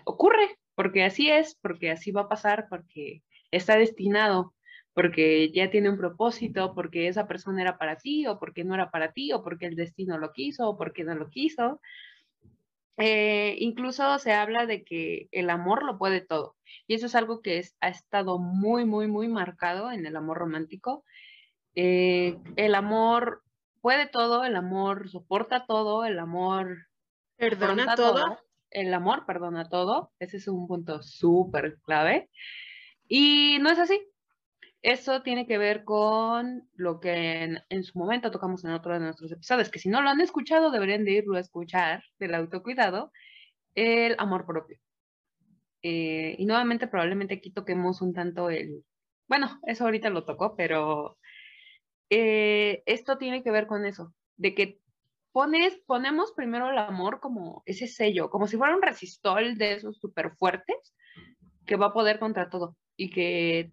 ocurre, 0.05 0.59
porque 0.75 1.05
así 1.05 1.31
es, 1.31 1.57
porque 1.61 1.91
así 1.91 2.11
va 2.11 2.23
a 2.23 2.29
pasar, 2.29 2.67
porque 2.69 3.23
está 3.51 3.77
destinado, 3.77 4.55
porque 4.93 5.51
ya 5.53 5.71
tiene 5.71 5.91
un 5.91 5.99
propósito, 5.99 6.75
porque 6.75 7.09
esa 7.09 7.27
persona 7.27 7.63
era 7.63 7.79
para 7.79 7.97
ti, 7.97 8.27
o 8.27 8.39
porque 8.39 8.65
no 8.65 8.75
era 8.75 8.91
para 8.91 9.13
ti, 9.13 9.33
o 9.33 9.43
porque 9.43 9.67
el 9.67 9.77
destino 9.77 10.19
lo 10.19 10.33
quiso, 10.33 10.69
o 10.69 10.77
porque 10.77 11.05
no 11.05 11.15
lo 11.15 11.29
quiso. 11.31 11.81
Eh, 12.99 13.57
incluso 13.59 14.19
se 14.19 14.33
habla 14.33 14.65
de 14.67 14.83
que 14.85 15.29
el 15.33 15.50
amor 15.50 15.85
lo 15.85 15.99
puede 15.99 16.21
todo. 16.21 16.57
Y 16.87 16.95
eso 16.95 17.07
es 17.07 17.15
algo 17.15 17.43
que 17.43 17.62
ha 17.81 17.88
estado 17.88 18.38
muy, 18.38 18.85
muy, 18.85 19.07
muy 19.07 19.29
marcado 19.29 19.91
en 19.91 20.07
el 20.07 20.17
amor 20.17 20.38
romántico. 20.38 21.05
Eh, 21.75 22.38
el 22.57 22.75
amor 22.75 23.43
puede 23.81 24.07
todo, 24.07 24.45
el 24.45 24.57
amor 24.57 25.11
soporta 25.11 25.67
todo, 25.67 26.05
el 26.05 26.19
amor 26.19 26.88
perdona 27.37 27.95
todo. 27.95 28.38
El 28.71 28.93
amor 28.93 29.26
perdona 29.26 29.69
todo. 29.69 30.12
Ese 30.19 30.38
es 30.38 30.49
un 30.49 30.67
punto 30.67 31.03
súper 31.03 31.79
clave. 31.83 32.31
Y 33.09 33.59
no 33.61 33.71
es 33.71 33.79
así. 33.79 34.00
Eso 34.83 35.23
tiene 35.23 35.47
que 35.47 35.59
ver 35.59 35.85
con 35.85 36.68
lo 36.75 37.00
que 37.00 37.61
en, 37.68 37.85
su 37.85 37.99
momento 37.99 38.30
tocamos 38.30 38.64
en 38.64 38.73
otro 38.73 38.92
de 38.92 39.00
nuestros 39.00 39.33
episodios, 39.33 39.71
que 39.71 39.78
si 39.78 39.88
no 39.88 40.02
lo 40.02 40.11
han 40.11 40.21
escuchado, 40.21 40.71
deberían 40.71 41.04
de 41.04 41.12
irlo 41.12 41.37
a 41.37 41.40
escuchar 41.40 42.04
del 42.18 42.35
autocuidado, 42.35 43.11
el 43.75 44.14
amor 44.18 44.47
propio. 44.47 44.78
Eh, 45.83 46.37
y 46.38 46.47
nuevamente 46.47 46.88
probablemente 46.88 47.35
aquí 47.35 47.50
toquemos 47.50 48.00
un 48.00 48.12
tanto 48.12 48.50
el, 48.50 48.85
bueno, 49.28 49.61
eso 49.66 49.85
ahorita 49.85 50.11
lo 50.11 50.25
tocó, 50.25 50.56
pero 50.56 51.18
eh, 52.11 52.83
esto 52.87 53.18
tiene 53.18 53.42
que 53.42 53.50
ver 53.50 53.66
con 53.66 53.85
eso, 53.85 54.14
de 54.37 54.54
que 54.54 54.80
pones, 55.33 55.78
ponemos 55.87 56.33
primero 56.33 56.71
el 56.71 56.78
amor 56.78 57.21
como 57.21 57.62
ese 57.66 57.88
sello, 57.88 58.30
como 58.30 58.47
si 58.47 58.56
fuera 58.56 58.75
un 58.75 58.83
resistol 58.83 59.56
de 59.59 59.75
esos 59.75 59.99
súper 59.99 60.35
fuertes 60.37 60.95
que 61.66 61.76
va 61.76 61.87
a 61.87 61.92
poder 61.92 62.18
contra 62.18 62.49
todo 62.49 62.76
y 62.97 63.11
que 63.11 63.73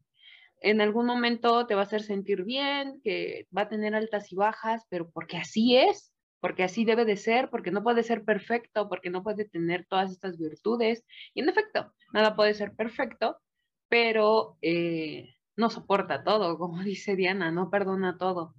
en 0.63 0.79
algún 0.79 1.05
momento 1.05 1.67
te 1.67 1.75
va 1.75 1.81
a 1.81 1.83
hacer 1.83 2.01
sentir 2.01 2.45
bien, 2.45 3.01
que 3.03 3.47
va 3.55 3.63
a 3.63 3.69
tener 3.69 3.93
altas 3.93 4.31
y 4.31 4.35
bajas, 4.35 4.85
pero 4.89 5.11
porque 5.11 5.37
así 5.37 5.75
es, 5.75 6.13
porque 6.39 6.63
así 6.63 6.85
debe 6.85 7.03
de 7.03 7.17
ser, 7.17 7.49
porque 7.49 7.69
no 7.69 7.83
puede 7.83 8.01
ser 8.01 8.23
perfecto, 8.23 8.87
porque 8.87 9.09
no 9.09 9.23
puede 9.23 9.43
tener 9.43 9.85
todas 9.89 10.09
estas 10.11 10.37
virtudes. 10.37 11.03
Y 11.33 11.41
en 11.41 11.49
efecto, 11.49 11.93
nada 12.13 12.35
puede 12.37 12.53
ser 12.53 12.73
perfecto, 12.75 13.37
pero 13.89 14.57
eh, 14.61 15.35
no 15.57 15.69
soporta 15.69 16.23
todo, 16.23 16.57
como 16.57 16.81
dice 16.83 17.17
Diana, 17.17 17.51
no 17.51 17.69
perdona 17.69 18.17
todo. 18.17 18.55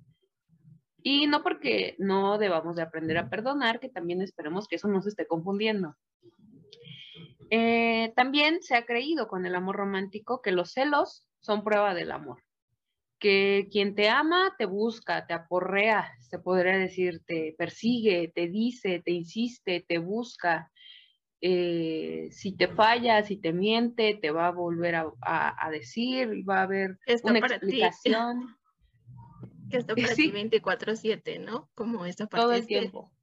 Y 1.02 1.26
no 1.26 1.42
porque 1.42 1.96
no 1.99 2.37
debamos 2.37 2.76
de 2.76 2.82
aprender 2.82 3.16
a 3.16 3.30
perdonar, 3.30 3.80
que 3.80 3.88
también 3.88 4.20
esperemos 4.20 4.68
que 4.68 4.76
eso 4.76 4.88
no 4.88 5.00
se 5.00 5.08
esté 5.08 5.26
confundiendo. 5.26 5.96
Eh, 7.56 8.12
también 8.16 8.62
se 8.62 8.75
ha 8.75 8.84
creído 8.84 9.28
con 9.28 9.46
el 9.46 9.54
amor 9.54 9.76
romántico 9.76 10.42
que 10.42 10.50
los 10.50 10.73
celos 10.73 11.25
son 11.38 11.62
prueba 11.62 11.94
del 11.94 12.11
amor. 12.11 12.42
Que 13.20 13.68
quien 13.70 13.94
te 13.94 14.08
ama 14.08 14.56
te 14.58 14.66
busca, 14.66 15.25
te 15.28 15.34
aporrea, 15.34 16.11
se 16.18 16.40
podría 16.40 16.76
decir, 16.76 17.23
te 17.25 17.54
persigue, 17.56 18.32
te 18.34 18.49
dice, 18.49 19.02
te 19.04 19.12
insiste, 19.12 19.84
te 19.87 19.99
busca, 19.99 20.73
eh, 21.40 22.26
si 22.32 22.56
te 22.56 22.66
falla, 22.66 23.23
si 23.23 23.37
te 23.37 23.52
miente, 23.52 24.18
te 24.20 24.32
va 24.32 24.49
a 24.49 24.50
volver 24.50 24.96
a, 24.96 25.12
a, 25.20 25.70
decir, 25.70 26.42
va 26.49 26.58
a 26.58 26.62
haber 26.62 26.99
una 27.23 27.38
explicación. 27.38 28.56
Que 29.70 29.78
está 29.78 29.94
para 29.94 30.08
sí. 30.14 30.30
24-7, 30.30 31.40
¿no? 31.40 31.70
Como 31.75 32.04
esa 32.04 32.26
parte. 32.26 32.44
Todo 32.44 32.52
el 32.52 32.66
tiempo. 32.66 33.13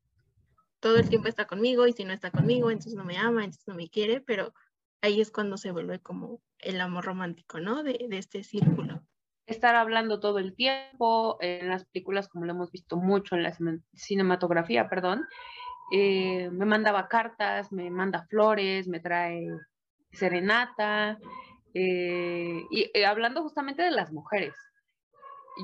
Todo 0.81 0.97
el 0.97 1.07
tiempo 1.07 1.29
está 1.29 1.47
conmigo 1.47 1.87
y 1.87 1.93
si 1.93 2.03
no 2.03 2.11
está 2.11 2.31
conmigo, 2.31 2.69
entonces 2.69 2.95
no 2.95 3.05
me 3.05 3.17
ama, 3.17 3.45
entonces 3.45 3.67
no 3.67 3.75
me 3.75 3.89
quiere, 3.89 4.19
pero 4.19 4.53
ahí 5.01 5.21
es 5.21 5.31
cuando 5.31 5.55
se 5.55 5.71
vuelve 5.71 5.99
como 5.99 6.41
el 6.59 6.81
amor 6.81 7.05
romántico, 7.05 7.61
¿no? 7.61 7.83
De, 7.83 8.07
de 8.09 8.17
este 8.17 8.43
círculo 8.43 9.01
estar 9.51 9.75
hablando 9.75 10.19
todo 10.19 10.39
el 10.39 10.55
tiempo 10.55 11.37
en 11.41 11.69
las 11.69 11.85
películas, 11.85 12.27
como 12.27 12.45
lo 12.45 12.51
hemos 12.53 12.71
visto 12.71 12.97
mucho 12.97 13.35
en 13.35 13.43
la 13.43 13.55
cinematografía, 13.93 14.89
perdón, 14.89 15.27
eh, 15.91 16.49
me 16.51 16.65
mandaba 16.65 17.07
cartas, 17.07 17.71
me 17.71 17.89
manda 17.89 18.25
flores, 18.29 18.87
me 18.87 18.99
trae 18.99 19.47
serenata, 20.11 21.19
eh, 21.73 22.63
y 22.69 22.91
eh, 22.93 23.05
hablando 23.05 23.43
justamente 23.43 23.83
de 23.83 23.91
las 23.91 24.11
mujeres. 24.11 24.55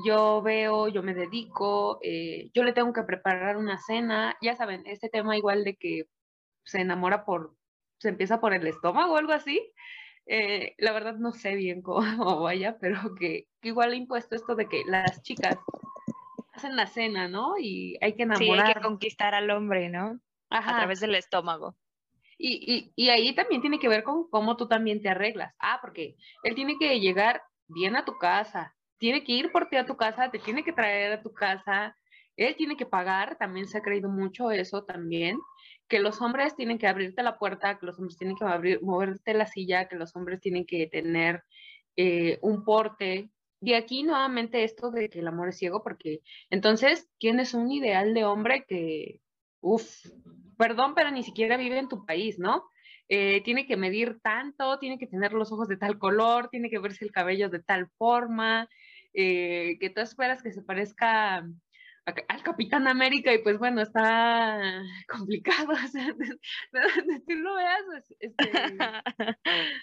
Yo 0.04 0.42
veo, 0.42 0.88
yo 0.88 1.02
me 1.02 1.14
dedico, 1.14 2.00
yo 2.54 2.62
le 2.62 2.72
tengo 2.72 2.92
que 2.92 3.02
preparar 3.02 3.56
una 3.56 3.78
cena, 3.78 4.36
ya 4.40 4.54
saben, 4.54 4.82
este 4.86 5.08
tema 5.08 5.36
igual 5.36 5.64
de 5.64 5.76
que 5.76 6.04
se 6.64 6.80
enamora 6.80 7.24
por, 7.24 7.54
se 7.98 8.10
empieza 8.10 8.40
por 8.40 8.52
el 8.52 8.66
estómago 8.66 9.14
o 9.14 9.16
algo 9.16 9.32
así. 9.32 9.72
la 10.26 10.92
verdad 10.92 11.14
no 11.14 11.32
sé 11.32 11.54
bien 11.54 11.82
cómo 11.82 12.40
vaya, 12.40 12.76
pero 12.78 13.14
que, 13.18 13.48
que 13.60 13.68
igual 13.68 13.92
he 13.92 13.96
impuesto 13.96 14.36
esto 14.36 14.54
de 14.54 14.68
que 14.68 14.84
las 14.86 15.22
chicas 15.22 15.58
hacen 16.52 16.76
la 16.76 16.86
cena, 16.86 17.28
¿no? 17.28 17.56
Y 17.58 17.96
hay 18.00 18.14
que 18.14 18.24
enamorar. 18.24 18.66
Sí, 18.66 18.68
hay 18.68 18.74
que 18.74 18.80
conquistar 18.80 19.34
al 19.34 19.50
hombre, 19.50 19.88
¿no? 19.88 20.20
A 20.50 20.62
través 20.62 21.00
del 21.00 21.14
estómago. 21.14 21.76
Y, 22.40 22.92
y, 22.94 23.08
ahí 23.08 23.34
también 23.34 23.60
tiene 23.60 23.80
que 23.80 23.88
ver 23.88 24.04
con 24.04 24.30
cómo 24.30 24.56
tú 24.56 24.68
también 24.68 25.02
te 25.02 25.08
arreglas. 25.08 25.54
Ah, 25.58 25.78
porque 25.80 26.16
él 26.44 26.54
tiene 26.54 26.78
que 26.78 27.00
llegar 27.00 27.42
bien 27.66 27.96
a 27.96 28.04
tu 28.04 28.16
casa, 28.16 28.76
tiene 28.98 29.24
que 29.24 29.32
ir 29.32 29.52
por 29.52 29.68
ti 29.68 29.76
a 29.76 29.86
tu 29.86 29.96
casa, 29.96 30.30
te 30.30 30.38
tiene 30.38 30.64
que 30.64 30.72
traer 30.72 31.12
a 31.12 31.22
tu 31.22 31.32
casa, 31.32 31.96
él 32.36 32.54
tiene 32.56 32.76
que 32.76 32.86
pagar, 32.86 33.36
también 33.36 33.66
se 33.66 33.78
ha 33.78 33.82
creído 33.82 34.08
mucho 34.08 34.50
eso 34.50 34.84
también, 34.84 35.38
que 35.88 35.98
los 35.98 36.20
hombres 36.20 36.54
tienen 36.54 36.78
que 36.78 36.86
abrirte 36.86 37.22
la 37.22 37.38
puerta, 37.38 37.78
que 37.78 37.86
los 37.86 37.98
hombres 37.98 38.16
tienen 38.16 38.36
que 38.36 38.44
abrir, 38.44 38.82
moverte 38.82 39.34
la 39.34 39.46
silla, 39.46 39.88
que 39.88 39.96
los 39.96 40.14
hombres 40.14 40.40
tienen 40.40 40.66
que 40.66 40.86
tener 40.86 41.42
eh, 41.96 42.38
un 42.42 42.64
porte, 42.64 43.30
y 43.60 43.74
aquí 43.74 44.04
nuevamente 44.04 44.62
esto 44.62 44.90
de 44.90 45.08
que 45.08 45.18
el 45.18 45.26
amor 45.26 45.48
es 45.48 45.58
ciego, 45.58 45.82
porque 45.82 46.20
entonces 46.50 47.08
tienes 47.18 47.54
un 47.54 47.70
ideal 47.72 48.14
de 48.14 48.24
hombre 48.24 48.64
que, 48.68 49.20
uff, 49.60 50.06
perdón, 50.56 50.94
pero 50.94 51.10
ni 51.10 51.24
siquiera 51.24 51.56
vive 51.56 51.78
en 51.78 51.88
tu 51.88 52.06
país, 52.06 52.38
¿no? 52.38 52.64
Eh, 53.08 53.42
tiene 53.42 53.66
que 53.66 53.76
medir 53.76 54.20
tanto, 54.20 54.78
tiene 54.78 54.98
que 54.98 55.06
tener 55.06 55.32
los 55.32 55.50
ojos 55.50 55.66
de 55.66 55.76
tal 55.76 55.98
color, 55.98 56.50
tiene 56.50 56.70
que 56.70 56.78
verse 56.78 57.04
el 57.04 57.10
cabello 57.10 57.48
de 57.48 57.60
tal 57.60 57.88
forma, 57.96 58.68
eh, 59.20 59.78
que 59.80 59.90
tú 59.90 60.00
esperas 60.00 60.44
que 60.44 60.52
se 60.52 60.62
parezca 60.62 61.38
al 62.28 62.42
Capitán 62.44 62.86
América 62.86 63.34
y 63.34 63.38
pues 63.38 63.58
bueno, 63.58 63.82
está 63.82 64.80
complicado. 65.08 65.72
O 65.72 65.88
sea, 65.88 66.14
tú 67.26 67.34
lo 67.34 67.56
veas, 67.56 67.82
este, 68.20 68.50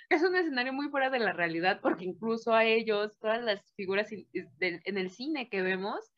es 0.10 0.24
un 0.24 0.38
escenario 0.38 0.72
muy 0.72 0.88
fuera 0.88 1.10
de 1.10 1.20
la 1.20 1.34
realidad 1.34 1.82
porque 1.82 2.06
incluso 2.06 2.54
a 2.54 2.64
ellos, 2.64 3.20
todas 3.20 3.44
las 3.44 3.74
figuras 3.76 4.10
en 4.12 4.98
el 4.98 5.10
cine 5.12 5.50
que 5.50 5.62
vemos, 5.62 6.14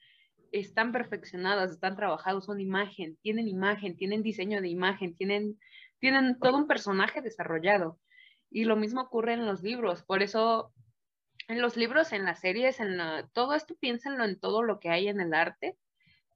están 0.52 0.92
perfeccionadas, 0.92 1.72
están 1.72 1.96
trabajados, 1.96 2.46
son 2.46 2.62
imagen, 2.62 3.18
tienen 3.24 3.48
imagen, 3.48 3.98
tienen 3.98 4.22
diseño 4.22 4.62
de 4.62 4.70
imagen, 4.70 5.16
tienen, 5.16 5.58
tienen 5.98 6.38
todo 6.40 6.58
un 6.58 6.68
personaje 6.68 7.24
desarrollado. 7.24 8.00
Y 8.52 8.66
lo 8.66 8.76
mismo 8.76 9.02
ocurre 9.02 9.34
en 9.34 9.48
los 9.48 9.64
libros, 9.64 10.04
por 10.04 10.22
eso 10.22 10.72
en 11.48 11.62
los 11.62 11.78
libros, 11.78 12.12
en 12.14 12.26
las 12.26 12.40
series, 12.40 12.80
en 12.80 12.98
todo 13.34 13.54
esto 13.54 13.76
piénsenlo 13.80 14.26
en 14.26 14.40
todo 14.40 14.64
lo 14.64 14.80
que 14.80 14.90
hay 14.90 15.08
en 15.08 15.22
el 15.22 15.34
arte, 15.34 15.78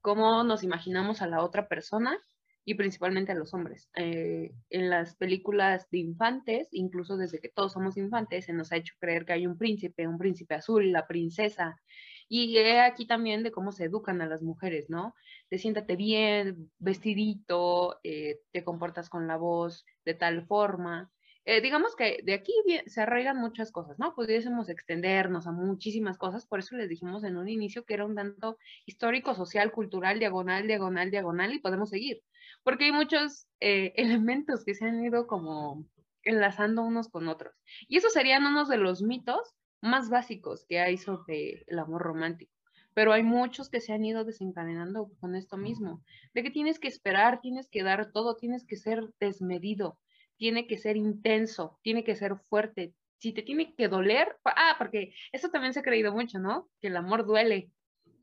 cómo 0.02 0.44
nos 0.44 0.64
imaginamos 0.64 1.22
a 1.22 1.28
la 1.28 1.44
otra 1.44 1.68
persona 1.68 2.18
y 2.64 2.76
principalmente 2.76 3.32
a 3.32 3.36
los 3.36 3.54
hombres. 3.54 3.90
Eh, 3.96 4.52
en 4.70 4.90
las 4.90 5.16
películas 5.16 5.90
de 5.90 6.00
infantes, 6.00 6.68
incluso 6.72 7.18
desde 7.18 7.40
que 7.40 7.50
todos 7.50 7.74
somos 7.74 7.98
infantes, 7.98 8.46
se 8.46 8.54
nos 8.54 8.72
ha 8.72 8.78
hecho 8.78 8.94
creer 9.00 9.26
que 9.26 9.34
hay 9.34 9.48
un 9.48 9.58
príncipe, 9.58 10.08
un 10.08 10.18
príncipe 10.18 10.56
azul, 10.56 10.92
la 10.92 11.08
princesa. 11.08 11.82
Y 12.30 12.58
aquí 12.60 13.06
también 13.06 13.44
de 13.44 13.52
cómo 13.52 13.72
se 13.72 13.86
educan 13.86 14.22
a 14.22 14.28
las 14.28 14.42
mujeres, 14.42 14.90
¿no? 14.90 15.16
Te 15.50 15.58
siéntate 15.58 15.96
bien, 15.96 16.72
vestidito, 16.78 18.00
eh, 18.04 18.40
te 18.52 18.64
comportas 18.64 19.10
con 19.10 19.28
la 19.28 19.38
voz 19.38 19.86
de 20.06 20.14
tal 20.14 20.46
forma. 20.46 21.12
Eh, 21.46 21.62
digamos 21.62 21.96
que 21.96 22.20
de 22.24 22.34
aquí 22.34 22.54
se 22.86 23.02
arraigan 23.02 23.38
muchas 23.38 23.72
cosas, 23.72 23.98
¿no? 23.98 24.14
Pudiésemos 24.14 24.70
extendernos 24.70 25.48
a 25.48 25.52
muchísimas 25.52 26.18
cosas, 26.18 26.46
por 26.46 26.60
eso 26.60 26.76
les 26.76 26.90
dijimos 26.90 27.24
en 27.24 27.38
un 27.38 27.50
inicio 27.50 27.84
que 27.84 27.96
era 27.96 28.06
un 28.06 28.16
tanto 28.16 28.58
histórico, 28.86 29.34
social, 29.34 29.72
cultural, 29.72 30.20
diagonal, 30.20 30.68
diagonal, 30.68 31.10
diagonal, 31.10 31.54
y 31.54 31.60
podemos 31.60 31.90
seguir, 31.90 32.22
porque 32.64 32.86
hay 32.86 32.92
muchos 32.92 33.48
eh, 33.60 33.94
elementos 33.96 34.64
que 34.64 34.76
se 34.76 34.86
han 34.86 35.04
ido 35.04 35.26
como 35.26 35.86
enlazando 36.24 36.84
unos 36.84 37.10
con 37.10 37.28
otros. 37.28 37.56
Y 37.88 37.98
esos 37.98 38.14
serían 38.14 38.46
unos 38.46 38.70
de 38.70 38.78
los 38.78 39.02
mitos 39.02 39.56
más 39.82 40.10
básicos 40.10 40.66
que 40.68 40.80
hay 40.80 40.98
sobre 40.98 41.64
el 41.66 41.80
amor 41.80 42.04
romántico. 42.04 42.52
Pero 42.94 43.14
hay 43.14 43.24
muchos 43.24 43.70
que 43.70 43.80
se 43.80 43.94
han 43.94 44.06
ido 44.06 44.26
desencadenando 44.26 45.10
con 45.20 45.36
esto 45.36 45.58
mismo, 45.58 46.04
de 46.34 46.44
que 46.44 46.52
tienes 46.52 46.78
que 46.78 46.90
esperar, 46.90 47.40
tienes 47.42 47.68
que 47.70 47.84
dar 47.84 48.12
todo, 48.12 48.36
tienes 48.36 48.66
que 48.66 48.76
ser 48.76 49.10
desmedido, 49.20 49.98
tiene 50.42 50.66
que 50.66 50.80
ser 50.80 50.98
intenso, 50.98 51.78
tiene 51.84 52.04
que 52.04 52.16
ser 52.16 52.36
fuerte. 52.50 52.96
Si 53.20 53.32
te 53.32 53.44
tiene 53.44 53.76
que 53.76 53.88
doler, 53.88 54.40
ah, 54.44 54.74
porque 54.80 55.14
eso 55.32 55.50
también 55.50 55.72
se 55.72 55.82
ha 55.82 55.84
creído 55.84 56.14
mucho, 56.14 56.40
¿no? 56.40 56.68
Que 56.82 56.88
el 56.88 56.98
amor 56.98 57.28
duele, 57.28 57.70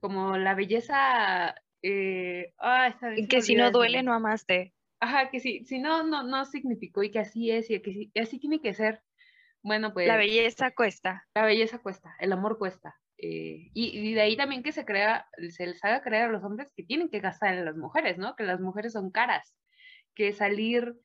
como 0.01 0.37
la 0.37 0.57
belleza... 0.57 1.55
Eh, 1.81 2.53
ah, 2.59 2.99
que 3.29 3.41
si 3.41 3.55
no 3.55 3.71
duele, 3.71 4.03
no 4.03 4.13
amaste. 4.13 4.75
Ajá, 4.99 5.31
que 5.31 5.39
si, 5.39 5.65
si 5.65 5.79
no, 5.79 6.03
no, 6.03 6.25
no 6.25 6.45
significó 6.45 7.05
y 7.05 7.13
que 7.13 7.21
así 7.21 7.53
es 7.53 7.71
y 7.71 7.81
que 7.81 8.11
así 8.21 8.41
tiene 8.41 8.61
que 8.61 8.75
ser. 8.75 9.01
Bueno, 9.63 9.93
pues... 9.93 10.09
La 10.09 10.17
belleza 10.17 10.73
cuesta. 10.73 11.25
La 11.37 11.47
belleza 11.47 11.79
cuesta, 11.79 12.17
el 12.19 12.33
amor 12.33 12.59
cuesta. 12.59 12.99
Eh, 13.17 13.71
y, 13.75 14.13
de 14.13 14.21
ahí 14.21 14.37
también 14.37 14.65
que 14.65 14.73
se 14.73 14.85
crea, 14.85 15.29
se 15.51 15.69
les 15.69 15.85
haga 15.85 16.03
creer 16.03 16.25
a 16.25 16.33
los 16.33 16.43
hombres 16.43 16.73
que 16.75 16.83
tienen 16.83 17.11
que 17.11 17.21
gastar 17.21 17.55
en 17.55 17.65
las 17.65 17.77
mujeres, 17.77 18.19
¿no? 18.19 18.35
Que 18.35 18.43
las 18.43 18.59
mujeres 18.59 18.95
son 18.95 19.13
caras, 19.13 19.55
que 20.17 20.33
salir 20.33 20.97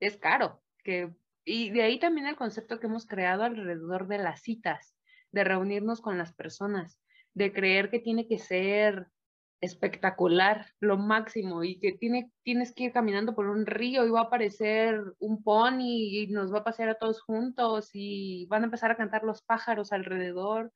es 0.00 0.16
caro, 0.16 0.62
que, 0.84 1.14
y 1.44 1.70
de 1.70 1.82
ahí 1.82 1.98
también 1.98 2.26
el 2.26 2.36
concepto 2.36 2.78
que 2.78 2.86
hemos 2.86 3.06
creado 3.06 3.44
alrededor 3.44 4.08
de 4.08 4.18
las 4.18 4.42
citas, 4.42 4.94
de 5.32 5.44
reunirnos 5.44 6.00
con 6.00 6.18
las 6.18 6.32
personas, 6.32 6.98
de 7.34 7.52
creer 7.52 7.90
que 7.90 8.00
tiene 8.00 8.26
que 8.26 8.38
ser 8.38 9.08
espectacular, 9.60 10.66
lo 10.80 10.96
máximo, 10.96 11.64
y 11.64 11.78
que 11.80 11.92
tiene, 11.92 12.30
tienes 12.42 12.72
que 12.72 12.84
ir 12.84 12.92
caminando 12.92 13.34
por 13.34 13.48
un 13.48 13.66
río 13.66 14.06
y 14.06 14.10
va 14.10 14.20
a 14.20 14.24
aparecer 14.24 15.02
un 15.18 15.42
pony 15.42 16.22
y 16.22 16.26
nos 16.28 16.52
va 16.52 16.58
a 16.58 16.64
pasear 16.64 16.90
a 16.90 16.94
todos 16.94 17.20
juntos 17.20 17.90
y 17.92 18.46
van 18.46 18.62
a 18.62 18.66
empezar 18.66 18.90
a 18.90 18.96
cantar 18.96 19.24
los 19.24 19.42
pájaros 19.42 19.92
alrededor. 19.92 20.72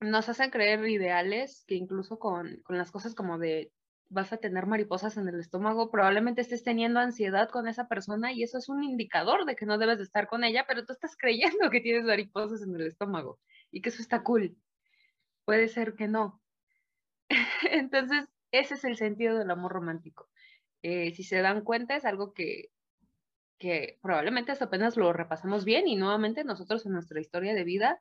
Nos 0.00 0.28
hacen 0.28 0.50
creer 0.50 0.86
ideales 0.88 1.64
que 1.66 1.76
incluso 1.76 2.18
con, 2.18 2.60
con 2.62 2.76
las 2.78 2.90
cosas 2.90 3.14
como 3.14 3.38
de 3.38 3.72
vas 4.08 4.32
a 4.32 4.36
tener 4.36 4.66
mariposas 4.66 5.16
en 5.16 5.28
el 5.28 5.40
estómago, 5.40 5.90
probablemente 5.90 6.40
estés 6.40 6.62
teniendo 6.62 7.00
ansiedad 7.00 7.48
con 7.48 7.66
esa 7.68 7.88
persona 7.88 8.32
y 8.32 8.42
eso 8.42 8.58
es 8.58 8.68
un 8.68 8.84
indicador 8.84 9.44
de 9.44 9.56
que 9.56 9.66
no 9.66 9.78
debes 9.78 9.98
de 9.98 10.04
estar 10.04 10.28
con 10.28 10.44
ella, 10.44 10.64
pero 10.68 10.84
tú 10.84 10.92
estás 10.92 11.16
creyendo 11.16 11.70
que 11.70 11.80
tienes 11.80 12.04
mariposas 12.04 12.62
en 12.62 12.74
el 12.74 12.86
estómago 12.86 13.38
y 13.70 13.82
que 13.82 13.88
eso 13.88 14.02
está 14.02 14.22
cool. 14.22 14.56
Puede 15.44 15.68
ser 15.68 15.94
que 15.94 16.08
no, 16.08 16.40
Entonces, 17.70 18.28
ese 18.50 18.74
es 18.74 18.84
el 18.84 18.96
sentido 18.96 19.38
del 19.38 19.50
amor 19.50 19.72
romántico. 19.72 20.28
Eh, 20.82 21.12
si 21.14 21.24
se 21.24 21.40
dan 21.40 21.62
cuenta, 21.62 21.96
es 21.96 22.04
algo 22.04 22.32
que, 22.32 22.70
que 23.58 23.98
probablemente 24.02 24.52
apenas 24.58 24.96
lo 24.96 25.12
repasamos 25.12 25.64
bien 25.64 25.88
y 25.88 25.96
nuevamente 25.96 26.44
nosotros 26.44 26.86
en 26.86 26.92
nuestra 26.92 27.20
historia 27.20 27.54
de 27.54 27.64
vida 27.64 28.00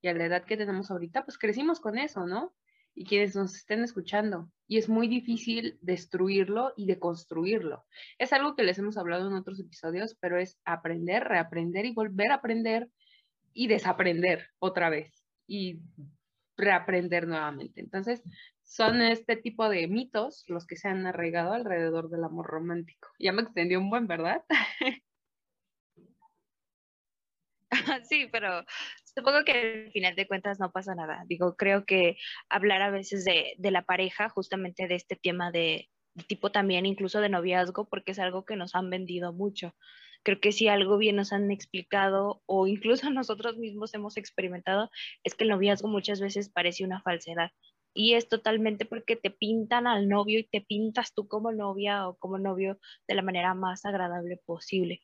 y 0.00 0.08
a 0.08 0.14
la 0.14 0.24
edad 0.24 0.44
que 0.44 0.56
tenemos 0.56 0.90
ahorita, 0.90 1.24
pues 1.24 1.38
crecimos 1.38 1.80
con 1.80 1.98
eso, 1.98 2.26
¿no? 2.26 2.54
Y 2.94 3.04
quienes 3.04 3.36
nos 3.36 3.54
estén 3.54 3.82
escuchando. 3.82 4.50
Y 4.72 4.78
es 4.78 4.88
muy 4.88 5.06
difícil 5.06 5.76
destruirlo 5.82 6.72
y 6.78 6.86
deconstruirlo. 6.86 7.84
Es 8.16 8.32
algo 8.32 8.56
que 8.56 8.62
les 8.62 8.78
hemos 8.78 8.96
hablado 8.96 9.28
en 9.28 9.34
otros 9.34 9.60
episodios, 9.60 10.16
pero 10.18 10.38
es 10.38 10.58
aprender, 10.64 11.24
reaprender 11.24 11.84
y 11.84 11.92
volver 11.92 12.30
a 12.30 12.36
aprender 12.36 12.88
y 13.52 13.66
desaprender 13.66 14.48
otra 14.60 14.88
vez 14.88 15.26
y 15.46 15.80
reaprender 16.56 17.28
nuevamente. 17.28 17.82
Entonces, 17.82 18.22
son 18.62 19.02
este 19.02 19.36
tipo 19.36 19.68
de 19.68 19.88
mitos 19.88 20.44
los 20.48 20.66
que 20.66 20.76
se 20.76 20.88
han 20.88 21.06
arraigado 21.06 21.52
alrededor 21.52 22.08
del 22.08 22.24
amor 22.24 22.46
romántico. 22.46 23.10
Ya 23.18 23.32
me 23.32 23.42
extendió 23.42 23.78
un 23.78 23.90
buen, 23.90 24.06
¿verdad? 24.06 24.42
Sí, 28.08 28.28
pero 28.30 28.64
supongo 29.14 29.44
que 29.44 29.84
al 29.86 29.92
final 29.92 30.14
de 30.14 30.26
cuentas 30.26 30.58
no 30.60 30.72
pasa 30.72 30.94
nada. 30.94 31.24
Digo, 31.26 31.56
creo 31.56 31.84
que 31.84 32.16
hablar 32.48 32.82
a 32.82 32.90
veces 32.90 33.24
de, 33.24 33.54
de 33.58 33.70
la 33.70 33.82
pareja, 33.82 34.28
justamente 34.28 34.88
de 34.88 34.94
este 34.94 35.16
tema 35.16 35.50
de, 35.50 35.88
de, 36.14 36.24
tipo 36.24 36.50
también 36.52 36.86
incluso 36.86 37.20
de 37.20 37.28
noviazgo, 37.28 37.88
porque 37.88 38.12
es 38.12 38.18
algo 38.18 38.44
que 38.44 38.56
nos 38.56 38.74
han 38.74 38.90
vendido 38.90 39.32
mucho. 39.32 39.74
Creo 40.24 40.40
que 40.40 40.52
si 40.52 40.68
algo 40.68 40.98
bien 40.98 41.16
nos 41.16 41.32
han 41.32 41.50
explicado 41.50 42.42
o 42.46 42.66
incluso 42.66 43.10
nosotros 43.10 43.58
mismos 43.58 43.94
hemos 43.94 44.16
experimentado, 44.16 44.90
es 45.24 45.34
que 45.34 45.44
el 45.44 45.50
noviazgo 45.50 45.88
muchas 45.88 46.20
veces 46.20 46.50
parece 46.50 46.84
una 46.84 47.02
falsedad 47.02 47.50
y 47.94 48.14
es 48.14 48.28
totalmente 48.28 48.84
porque 48.86 49.16
te 49.16 49.30
pintan 49.30 49.86
al 49.86 50.08
novio 50.08 50.38
y 50.38 50.44
te 50.44 50.60
pintas 50.60 51.12
tú 51.14 51.28
como 51.28 51.52
novia 51.52 52.08
o 52.08 52.16
como 52.16 52.38
novio 52.38 52.78
de 53.06 53.14
la 53.14 53.22
manera 53.22 53.54
más 53.54 53.84
agradable 53.84 54.38
posible. 54.44 55.00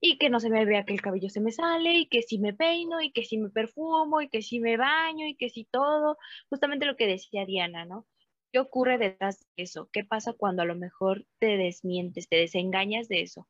Y 0.00 0.18
que 0.18 0.30
no 0.30 0.40
se 0.40 0.50
me 0.50 0.64
vea 0.64 0.84
que 0.84 0.92
el 0.92 1.00
cabello 1.00 1.30
se 1.30 1.40
me 1.40 1.52
sale 1.52 1.94
y 1.94 2.06
que 2.06 2.22
si 2.22 2.38
me 2.38 2.52
peino 2.52 3.00
y 3.00 3.12
que 3.12 3.24
si 3.24 3.38
me 3.38 3.50
perfumo 3.50 4.20
y 4.20 4.28
que 4.28 4.42
si 4.42 4.60
me 4.60 4.76
baño 4.76 5.26
y 5.26 5.36
que 5.36 5.48
si 5.48 5.64
todo, 5.64 6.18
justamente 6.50 6.86
lo 6.86 6.96
que 6.96 7.06
decía 7.06 7.46
Diana, 7.46 7.84
¿no? 7.84 8.06
¿Qué 8.52 8.58
ocurre 8.58 8.98
detrás 8.98 9.40
de 9.56 9.64
eso? 9.64 9.88
¿Qué 9.92 10.04
pasa 10.04 10.32
cuando 10.34 10.62
a 10.62 10.66
lo 10.66 10.76
mejor 10.76 11.26
te 11.38 11.56
desmientes, 11.56 12.28
te 12.28 12.36
desengañas 12.36 13.08
de 13.08 13.22
eso? 13.22 13.48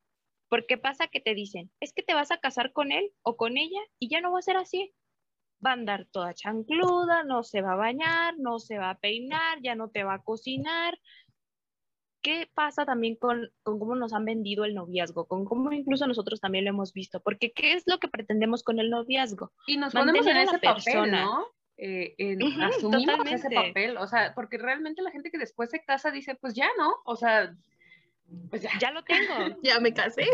Porque 0.48 0.78
pasa 0.78 1.08
que 1.08 1.20
te 1.20 1.34
dicen, 1.34 1.72
es 1.80 1.92
que 1.92 2.02
te 2.02 2.14
vas 2.14 2.30
a 2.30 2.38
casar 2.38 2.72
con 2.72 2.92
él 2.92 3.12
o 3.22 3.36
con 3.36 3.56
ella 3.56 3.80
y 3.98 4.08
ya 4.08 4.20
no 4.20 4.32
va 4.32 4.38
a 4.38 4.42
ser 4.42 4.56
así 4.56 4.94
va 5.64 5.70
a 5.70 5.74
andar 5.74 6.06
toda 6.10 6.34
chancluda, 6.34 7.24
no 7.24 7.42
se 7.42 7.62
va 7.62 7.72
a 7.72 7.76
bañar, 7.76 8.34
no 8.38 8.58
se 8.58 8.78
va 8.78 8.90
a 8.90 8.98
peinar, 8.98 9.60
ya 9.62 9.74
no 9.74 9.88
te 9.90 10.04
va 10.04 10.14
a 10.14 10.22
cocinar. 10.22 10.98
¿Qué 12.26 12.50
pasa 12.52 12.84
también 12.84 13.14
con, 13.14 13.52
cómo 13.62 13.94
nos 13.94 14.12
han 14.12 14.24
vendido 14.24 14.64
el 14.64 14.74
noviazgo? 14.74 15.28
Con 15.28 15.44
cómo 15.44 15.70
incluso 15.70 16.08
nosotros 16.08 16.40
también 16.40 16.64
lo 16.64 16.70
hemos 16.70 16.92
visto. 16.92 17.20
Porque 17.20 17.52
¿qué 17.52 17.74
es 17.74 17.84
lo 17.86 18.00
que 18.00 18.08
pretendemos 18.08 18.64
con 18.64 18.80
el 18.80 18.90
noviazgo? 18.90 19.52
Y 19.68 19.76
nos 19.76 19.92
ponemos 19.92 20.26
en 20.26 20.38
ese 20.38 20.58
papel, 20.58 21.12
¿no? 21.12 21.46
Eh, 21.76 22.16
asumimos 22.62 23.30
ese 23.30 23.48
papel, 23.48 23.96
o 23.96 24.08
sea, 24.08 24.34
porque 24.34 24.58
realmente 24.58 25.02
la 25.02 25.12
gente 25.12 25.30
que 25.30 25.38
después 25.38 25.70
se 25.70 25.84
casa 25.84 26.10
dice, 26.10 26.34
pues 26.34 26.54
ya, 26.54 26.66
¿no? 26.76 26.96
O 27.04 27.14
sea, 27.14 27.54
pues 28.50 28.62
ya. 28.62 28.70
Ya 28.80 28.90
lo 28.90 29.04
tengo. 29.04 29.32
ya 29.62 29.78
me 29.78 29.94
casé. 29.94 30.26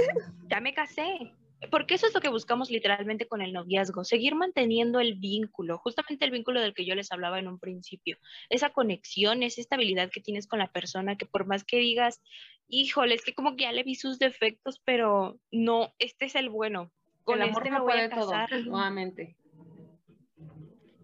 Ya 0.49 0.63
me 0.63 0.73
casé 0.73 1.35
porque 1.71 1.95
eso 1.95 2.07
es 2.07 2.15
lo 2.15 2.21
que 2.21 2.29
buscamos 2.29 2.71
literalmente 2.71 3.27
con 3.27 3.43
el 3.43 3.53
noviazgo, 3.53 4.05
seguir 4.05 4.35
manteniendo 4.35 5.01
el 5.01 5.15
vínculo, 5.15 5.79
justamente 5.79 6.25
el 6.25 6.31
vínculo 6.31 6.61
del 6.61 6.75
que 6.75 6.85
yo 6.85 6.95
les 6.95 7.13
hablaba 7.13 7.39
en 7.39 7.49
un 7.49 7.59
principio, 7.59 8.19
esa 8.51 8.71
conexión, 8.71 9.43
esa 9.43 9.61
estabilidad 9.61 10.11
que 10.11 10.21
tienes 10.21 10.47
con 10.47 10.59
la 10.59 10.73
persona, 10.73 11.17
que 11.17 11.27
por 11.27 11.47
más 11.47 11.65
que 11.65 11.79
digas, 11.79 12.21
híjole, 12.69 13.15
es 13.15 13.23
que 13.23 13.35
como 13.35 13.57
que 13.57 13.65
ya 13.65 13.73
le 13.73 13.85
vi 13.85 13.95
sus 13.95 14.19
defectos, 14.19 14.81
pero 14.85 15.39
no, 15.51 15.93
este 15.99 16.27
es 16.27 16.35
el 16.35 16.49
bueno, 16.49 16.91
con 17.25 17.41
el 17.41 17.49
amor 17.49 17.63
este 17.63 17.71
me 17.71 17.81
voy 17.81 18.01
a 18.01 18.11
casar. 18.11 18.49
Todo, 18.49 18.63
nuevamente. 18.63 19.37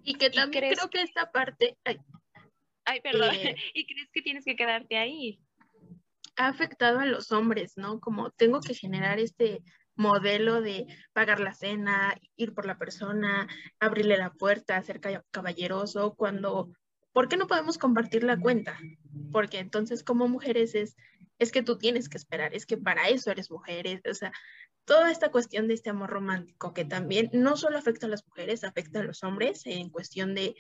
Y 0.03 0.15
que 0.15 0.31
también 0.31 0.73
creo 0.73 0.89
que 0.91 1.03
esta 1.03 1.31
parte... 1.31 1.77
Ay, 2.85 3.01
perdón, 3.03 3.35
eh, 3.35 3.55
¿y 3.75 3.87
crees 3.87 4.11
que 4.13 4.23
tienes 4.23 4.45
que 4.45 4.57
quedarte 4.57 4.97
ahí? 4.97 5.39
Ha 6.37 6.49
afectado 6.49 7.01
a 7.01 7.07
los 7.07 7.31
hombres, 7.33 7.77
¿no? 7.77 8.01
Como 8.01 8.31
tengo 8.31 8.61
que 8.61 8.75
generar 8.75 9.19
este 9.19 9.63
modelo 9.99 10.63
de 10.63 10.87
pagar 11.13 11.41
la 11.41 11.53
cena, 11.53 12.17
ir 12.37 12.55
por 12.55 12.65
la 12.65 12.79
persona, 12.79 13.49
abrirle 13.81 14.17
la 14.17 14.33
puerta, 14.33 14.81
ser 14.83 15.01
caballeroso, 15.31 16.15
cuando, 16.15 16.73
¿por 17.13 17.29
qué 17.29 17.37
no 17.37 17.49
podemos 17.49 17.79
compartir 17.79 18.23
la 18.23 18.39
cuenta? 18.39 18.79
Porque 19.33 19.59
entonces 19.59 20.05
como 20.05 20.29
mujeres 20.29 20.75
es, 20.77 20.97
es 21.39 21.51
que 21.51 21.63
tú 21.63 21.79
tienes 21.79 22.09
que 22.09 22.17
esperar, 22.17 22.55
es 22.55 22.65
que 22.65 22.77
para 22.79 23.09
eso 23.09 23.31
eres 23.31 23.51
mujer, 23.51 24.01
o 24.09 24.15
sea, 24.15 24.33
toda 24.85 25.11
esta 25.11 25.31
cuestión 25.31 25.67
de 25.69 25.75
este 25.75 25.91
amor 25.91 26.11
romántico 26.11 26.73
que 26.73 26.85
también 26.85 27.29
no 27.33 27.57
solo 27.57 27.77
afecta 27.77 28.07
a 28.07 28.09
las 28.11 28.25
mujeres, 28.27 28.65
afecta 28.65 29.01
a 29.01 29.05
los 29.05 29.23
hombres 29.25 29.67
en 29.67 29.91
cuestión 29.91 30.35
de 30.35 30.55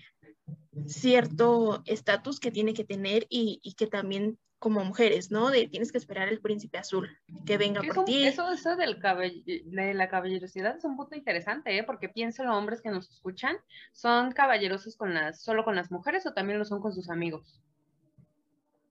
cierto 0.86 1.82
estatus 1.86 2.40
que 2.40 2.50
tiene 2.50 2.74
que 2.74 2.84
tener 2.84 3.26
y 3.30 3.74
que 3.78 3.86
también 3.86 4.38
como 4.58 4.84
mujeres, 4.84 5.30
¿no? 5.30 5.50
De 5.50 5.68
tienes 5.68 5.92
que 5.92 5.98
esperar 5.98 6.28
el 6.28 6.40
príncipe 6.40 6.78
azul 6.78 7.08
que 7.46 7.58
venga 7.58 7.80
por 7.82 8.04
ti. 8.04 8.24
Eso, 8.24 8.50
eso 8.50 8.76
del 8.76 9.00
de 9.00 9.94
la 9.94 10.08
caballerosidad 10.08 10.76
es 10.76 10.84
un 10.84 10.96
punto 10.96 11.16
interesante, 11.16 11.76
¿eh? 11.76 11.84
Porque 11.84 12.08
pienso 12.08 12.42
los 12.44 12.56
hombres 12.56 12.82
que 12.82 12.90
nos 12.90 13.08
escuchan, 13.08 13.56
¿son 13.92 14.32
caballerosos 14.32 14.96
con 14.96 15.14
las, 15.14 15.42
solo 15.42 15.64
con 15.64 15.76
las 15.76 15.90
mujeres 15.90 16.26
o 16.26 16.34
también 16.34 16.58
lo 16.58 16.64
son 16.64 16.80
con 16.80 16.92
sus 16.92 17.08
amigos? 17.08 17.62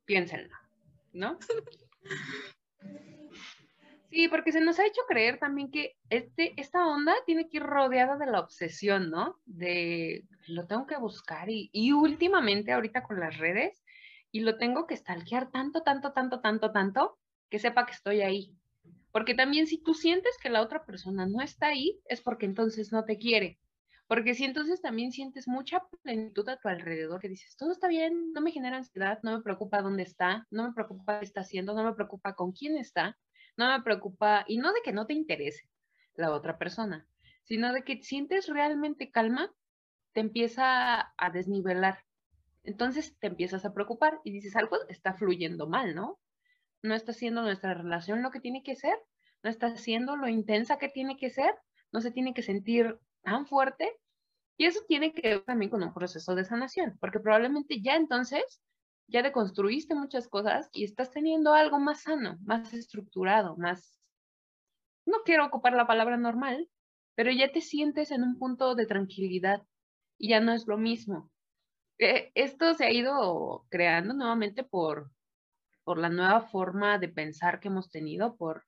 Piénsenlo, 0.06 0.56
¿no? 1.14 1.38
Sí, 4.10 4.30
porque 4.30 4.54
se 4.54 4.62
nos 4.62 4.80
ha 4.80 4.86
hecho 4.86 5.02
creer 5.08 5.38
también 5.38 5.70
que 5.70 5.98
este, 6.10 6.60
esta 6.60 6.88
onda 6.88 7.14
tiene 7.26 7.50
que 7.50 7.58
ir 7.58 7.64
rodeada 7.64 8.16
de 8.18 8.26
la 8.26 8.40
obsesión, 8.40 9.12
¿no? 9.12 9.38
De 9.46 10.24
lo 10.48 10.66
tengo 10.66 10.88
que 10.88 10.98
buscar 10.98 11.50
y, 11.50 11.70
y 11.74 11.92
últimamente 11.92 12.72
ahorita 12.72 13.04
con 13.04 13.20
las 13.20 13.38
redes 13.38 13.84
y 14.38 14.42
lo 14.42 14.60
tengo 14.60 14.86
que 14.86 14.96
stalkear 14.96 15.50
tanto, 15.50 15.82
tanto, 15.82 16.14
tanto, 16.14 16.42
tanto, 16.42 16.72
tanto, 16.72 17.18
que 17.50 17.58
sepa 17.58 17.88
que 17.88 17.94
estoy 17.94 18.22
ahí. 18.22 18.56
Porque 19.12 19.34
también 19.34 19.66
si 19.66 19.82
tú 19.82 19.96
sientes 19.96 20.38
que 20.40 20.52
la 20.52 20.62
otra 20.62 20.86
persona 20.86 21.26
no 21.26 21.42
está 21.42 21.70
ahí, 21.70 22.00
es 22.06 22.22
porque 22.22 22.46
entonces 22.46 22.92
no 22.92 23.04
te 23.04 23.18
quiere. 23.18 23.58
Porque 24.08 24.36
si 24.36 24.46
entonces 24.46 24.80
también 24.80 25.12
sientes 25.12 25.48
mucha 25.48 25.82
plenitud 26.04 26.48
a 26.50 26.58
tu 26.58 26.68
alrededor, 26.68 27.20
que 27.20 27.30
dices, 27.30 27.58
todo 27.58 27.72
está 27.72 27.88
bien, 27.88 28.32
no 28.32 28.42
me 28.42 28.52
genera 28.52 28.78
ansiedad, 28.78 29.18
no 29.24 29.36
me 29.36 29.42
preocupa 29.42 29.82
dónde 29.82 30.04
está, 30.04 30.46
no 30.52 30.68
me 30.68 30.74
preocupa 30.74 31.18
qué 31.18 31.26
está 31.26 31.42
haciendo, 31.42 31.74
no 31.74 31.84
me 31.84 31.94
preocupa 31.94 32.36
con 32.36 32.52
quién 32.52 32.78
está, 32.78 33.18
no 33.58 33.68
me 33.68 33.82
preocupa, 33.82 34.46
y 34.48 34.60
no 34.60 34.72
de 34.72 34.82
que 34.84 34.94
no 34.94 35.08
te 35.08 35.14
interese 35.14 35.68
la 36.14 36.30
otra 36.30 36.60
persona, 36.60 37.08
sino 37.44 37.74
de 37.74 37.84
que 37.84 38.04
sientes 38.04 38.48
realmente 38.48 39.10
calma, 39.10 39.52
te 40.14 40.20
empieza 40.20 41.12
a 41.18 41.30
desnivelar. 41.32 42.07
Entonces 42.68 43.18
te 43.20 43.28
empiezas 43.28 43.64
a 43.64 43.74
preocupar 43.74 44.20
y 44.26 44.32
dices, 44.32 44.58
algo 44.58 44.78
está 44.90 45.14
fluyendo 45.14 45.68
mal, 45.68 45.96
¿no? 45.96 46.20
No 46.84 46.96
está 46.96 47.14
siendo 47.14 47.42
nuestra 47.42 47.74
relación 47.74 48.22
lo 48.22 48.30
que 48.30 48.42
tiene 48.42 48.62
que 48.62 48.76
ser, 48.76 48.94
no 49.42 49.50
está 49.50 49.78
siendo 49.78 50.18
lo 50.18 50.28
intensa 50.28 50.78
que 50.78 50.90
tiene 50.90 51.16
que 51.16 51.30
ser, 51.30 51.56
no 51.94 52.02
se 52.02 52.12
tiene 52.12 52.34
que 52.34 52.42
sentir 52.42 53.00
tan 53.24 53.48
fuerte. 53.48 53.90
Y 54.58 54.66
eso 54.66 54.82
tiene 54.86 55.14
que 55.14 55.22
ver 55.30 55.44
también 55.46 55.72
con 55.72 55.82
un 55.82 55.94
proceso 55.94 56.36
de 56.36 56.44
sanación, 56.44 56.98
porque 57.00 57.22
probablemente 57.22 57.82
ya 57.82 57.96
entonces 57.96 58.62
ya 59.08 59.24
deconstruiste 59.24 59.96
muchas 59.96 60.28
cosas 60.28 60.70
y 60.74 60.84
estás 60.84 61.10
teniendo 61.12 61.54
algo 61.54 61.80
más 61.80 62.02
sano, 62.02 62.38
más 62.42 62.74
estructurado, 62.74 63.56
más, 63.56 63.98
no 65.06 65.20
quiero 65.24 65.46
ocupar 65.46 65.72
la 65.72 65.88
palabra 65.88 66.18
normal, 66.18 66.70
pero 67.16 67.32
ya 67.32 67.50
te 67.50 67.62
sientes 67.62 68.12
en 68.12 68.24
un 68.24 68.38
punto 68.38 68.76
de 68.76 68.88
tranquilidad 68.88 69.62
y 70.18 70.32
ya 70.32 70.42
no 70.42 70.52
es 70.52 70.68
lo 70.68 70.78
mismo. 70.78 71.32
Eh, 72.00 72.32
esto 72.36 72.74
se 72.76 72.86
ha 72.86 72.92
ido 72.92 73.66
creando 73.70 74.14
nuevamente 74.14 74.64
por, 74.64 75.12
por 75.84 75.98
la 75.98 76.10
nueva 76.10 76.42
forma 76.42 77.00
de 77.00 77.10
pensar 77.10 77.60
que 77.60 77.70
hemos 77.70 77.90
tenido, 77.90 78.36
por 78.36 78.64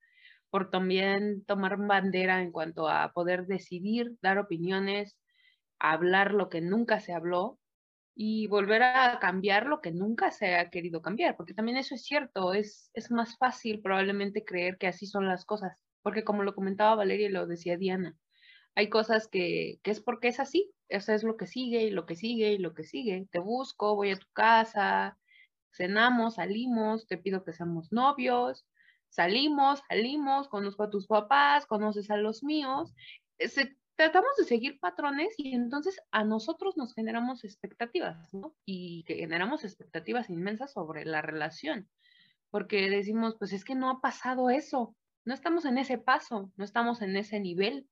por 0.49 0.69
también 0.69 1.45
tomar 1.45 1.77
bandera 1.77 2.41
en 2.41 2.51
cuanto 2.51 2.89
a 2.89 3.11
poder 3.13 3.45
decidir, 3.45 4.17
dar 4.21 4.37
opiniones, 4.39 5.17
hablar 5.79 6.33
lo 6.33 6.49
que 6.49 6.61
nunca 6.61 6.99
se 6.99 7.13
habló 7.13 7.59
y 8.15 8.47
volver 8.47 8.83
a 8.83 9.19
cambiar 9.19 9.67
lo 9.67 9.79
que 9.81 9.91
nunca 9.91 10.31
se 10.31 10.55
ha 10.55 10.69
querido 10.69 11.01
cambiar, 11.01 11.37
porque 11.37 11.53
también 11.53 11.77
eso 11.77 11.95
es 11.95 12.03
cierto, 12.03 12.53
es, 12.53 12.91
es 12.93 13.11
más 13.11 13.37
fácil 13.37 13.81
probablemente 13.81 14.43
creer 14.43 14.77
que 14.77 14.87
así 14.87 15.05
son 15.05 15.27
las 15.27 15.45
cosas, 15.45 15.77
porque 16.01 16.23
como 16.23 16.43
lo 16.43 16.55
comentaba 16.55 16.95
Valeria 16.95 17.27
y 17.27 17.31
lo 17.31 17.47
decía 17.47 17.77
Diana, 17.77 18.17
hay 18.75 18.89
cosas 18.89 19.27
que, 19.27 19.79
que 19.83 19.91
es 19.91 20.01
porque 20.01 20.29
es 20.29 20.39
así, 20.39 20.73
eso 20.89 21.13
es 21.13 21.23
lo 21.23 21.38
que 21.38 21.47
sigue 21.47 21.84
y 21.84 21.91
lo 21.91 22.06
que 22.06 22.15
sigue 22.15 22.54
y 22.54 22.58
lo 22.58 22.73
que 22.73 22.84
sigue, 22.84 23.28
te 23.32 23.39
busco, 23.39 23.95
voy 23.95 24.12
a 24.12 24.17
tu 24.17 24.28
casa, 24.34 25.17
cenamos, 25.71 26.36
salimos, 26.36 27.08
te 27.08 27.17
pido 27.17 27.43
que 27.43 27.54
seamos 27.54 27.91
novios, 27.91 28.65
salimos, 29.10 29.82
salimos, 29.88 30.47
conozco 30.47 30.84
a 30.84 30.89
tus 30.89 31.08
papás, 31.08 31.65
conoces 31.65 32.10
a 32.12 32.17
los 32.17 32.43
míos, 32.43 32.93
tratamos 33.95 34.32
de 34.38 34.45
seguir 34.45 34.80
patrones 34.80 35.34
y 35.38 35.54
entonces 35.54 35.99
a 36.12 36.23
nosotros 36.23 36.78
nos 36.78 36.93
generamos 36.93 37.43
expectativas, 37.43 38.34
¿no? 38.34 38.56
Y 38.65 39.04
generamos 39.08 39.63
expectativas 39.63 40.30
inmensas 40.30 40.73
sobre 40.73 41.06
la 41.06 41.21
relación, 41.21 41.89
porque 42.49 42.89
decimos, 42.89 43.36
pues 43.38 43.54
es 43.54 43.63
que 43.63 43.75
no 43.75 43.89
ha 43.89 44.02
pasado 44.02 44.49
eso, 44.49 44.95
no 45.25 45.34
estamos 45.34 45.65
en 45.65 45.78
ese 45.78 45.97
paso, 45.97 46.52
no 46.56 46.65
estamos 46.65 47.02
en 47.02 47.15
ese 47.17 47.39
nivel, 47.39 47.88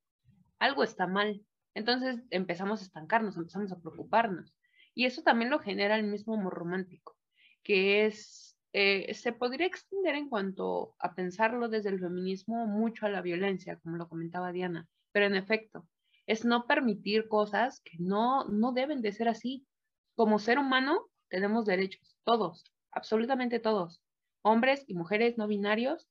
algo 0.60 0.84
está 0.84 1.08
mal. 1.08 1.46
Entonces 1.78 2.24
empezamos 2.32 2.82
a 2.82 2.86
estancarnos, 2.86 3.38
empezamos 3.38 3.72
a 3.72 3.80
preocuparnos. 3.80 4.52
Y 4.96 5.06
eso 5.06 5.22
también 5.22 5.52
lo 5.52 5.60
genera 5.60 5.96
el 5.96 6.08
mismo 6.08 6.34
amor 6.34 6.56
romántico, 6.56 7.16
que 7.62 8.08
es 8.08 8.58
eh, 8.74 9.13
se 9.13 9.32
podría 9.32 9.68
extender 9.68 10.16
en 10.16 10.28
cuanto 10.28 10.96
a 10.98 11.13
pensarlo 11.13 11.70
desde 11.70 11.90
el 11.90 12.00
feminismo 12.00 12.66
mucho 12.66 13.06
a 13.06 13.10
la 13.10 13.22
violencia, 13.22 13.78
como 13.78 13.96
lo 13.96 14.10
comentaba 14.10 14.52
Diana, 14.52 14.88
pero 15.12 15.28
en 15.28 15.36
efecto, 15.36 15.88
es 16.26 16.46
no 16.46 16.66
permitir 16.66 17.28
cosas 17.28 17.80
que 17.82 17.98
no, 18.00 18.46
no 18.46 18.72
deben 18.74 19.02
de 19.02 19.12
ser 19.12 19.30
así. 19.30 19.68
Como 20.16 20.40
ser 20.40 20.58
humano 20.58 21.08
tenemos 21.30 21.66
derechos, 21.66 22.18
todos, 22.24 22.66
absolutamente 22.92 23.60
todos, 23.60 24.02
hombres 24.42 24.84
y 24.88 24.96
mujeres 24.96 25.38
no 25.38 25.48
binarios, 25.48 26.10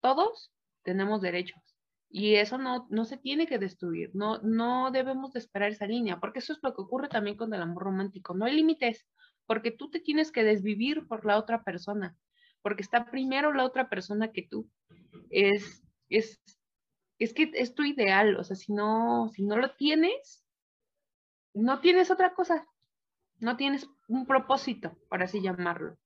todos 0.00 0.52
tenemos 0.82 1.20
derechos. 1.20 1.63
Y 2.16 2.36
eso 2.36 2.58
no, 2.58 2.86
no 2.90 3.04
se 3.06 3.16
tiene 3.16 3.48
que 3.48 3.58
destruir, 3.58 4.12
no, 4.14 4.38
no 4.38 4.92
debemos 4.92 5.32
de 5.32 5.40
esperar 5.40 5.72
esa 5.72 5.88
línea, 5.88 6.20
porque 6.20 6.38
eso 6.38 6.52
es 6.52 6.60
lo 6.62 6.72
que 6.72 6.80
ocurre 6.80 7.08
también 7.08 7.36
con 7.36 7.52
el 7.52 7.60
amor 7.60 7.82
romántico. 7.82 8.34
No 8.34 8.44
hay 8.44 8.54
límites, 8.54 9.04
porque 9.46 9.72
tú 9.72 9.90
te 9.90 9.98
tienes 9.98 10.30
que 10.30 10.44
desvivir 10.44 11.08
por 11.08 11.26
la 11.26 11.36
otra 11.36 11.64
persona, 11.64 12.16
porque 12.62 12.82
está 12.82 13.10
primero 13.10 13.52
la 13.52 13.64
otra 13.64 13.88
persona 13.88 14.30
que 14.30 14.46
tú. 14.48 14.70
Es, 15.28 15.82
es, 16.08 16.40
es 17.18 17.34
que 17.34 17.50
es 17.52 17.74
tu 17.74 17.82
ideal, 17.82 18.36
o 18.36 18.44
sea, 18.44 18.54
si 18.54 18.72
no, 18.72 19.28
si 19.34 19.42
no 19.44 19.56
lo 19.56 19.74
tienes, 19.74 20.46
no 21.52 21.80
tienes 21.80 22.12
otra 22.12 22.32
cosa, 22.32 22.64
no 23.40 23.56
tienes 23.56 23.90
un 24.06 24.24
propósito, 24.24 24.96
por 25.08 25.20
así 25.20 25.42
llamarlo. 25.42 25.98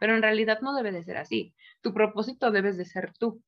Pero 0.00 0.14
en 0.14 0.22
realidad 0.22 0.62
no 0.62 0.74
debe 0.74 0.90
de 0.90 1.04
ser 1.04 1.18
así. 1.18 1.54
Tu 1.82 1.92
propósito 1.92 2.50
debes 2.50 2.78
de 2.78 2.86
ser 2.86 3.12
tú. 3.18 3.42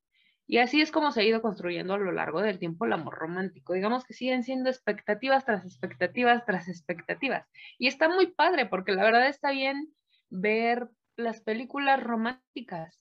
Y 0.53 0.59
así 0.59 0.83
es 0.83 0.93
como 0.93 1.13
se 1.13 1.23
ha 1.23 1.25
ido 1.25 1.41
construyendo 1.41 1.95
a 1.95 1.99
lo 1.99 2.13
largo 2.13 2.43
del 2.43 2.59
tiempo 2.59 2.85
el 2.85 2.93
amor 2.93 3.15
romántico. 3.15 3.73
Digamos 3.73 4.05
que 4.05 4.13
siguen 4.13 4.43
siendo 4.43 4.69
expectativas 4.69 5.47
tras 5.47 5.65
expectativas 5.65 6.45
tras 6.45 6.69
expectativas. 6.69 7.49
Y 7.79 7.87
está 7.87 8.11
muy 8.11 8.27
padre 8.27 8.67
porque 8.67 8.93
la 8.93 9.03
verdad 9.03 9.29
está 9.29 9.51
bien 9.51 9.89
ver 10.29 10.91
las 11.17 11.41
películas 11.41 12.03
románticas. 12.03 13.01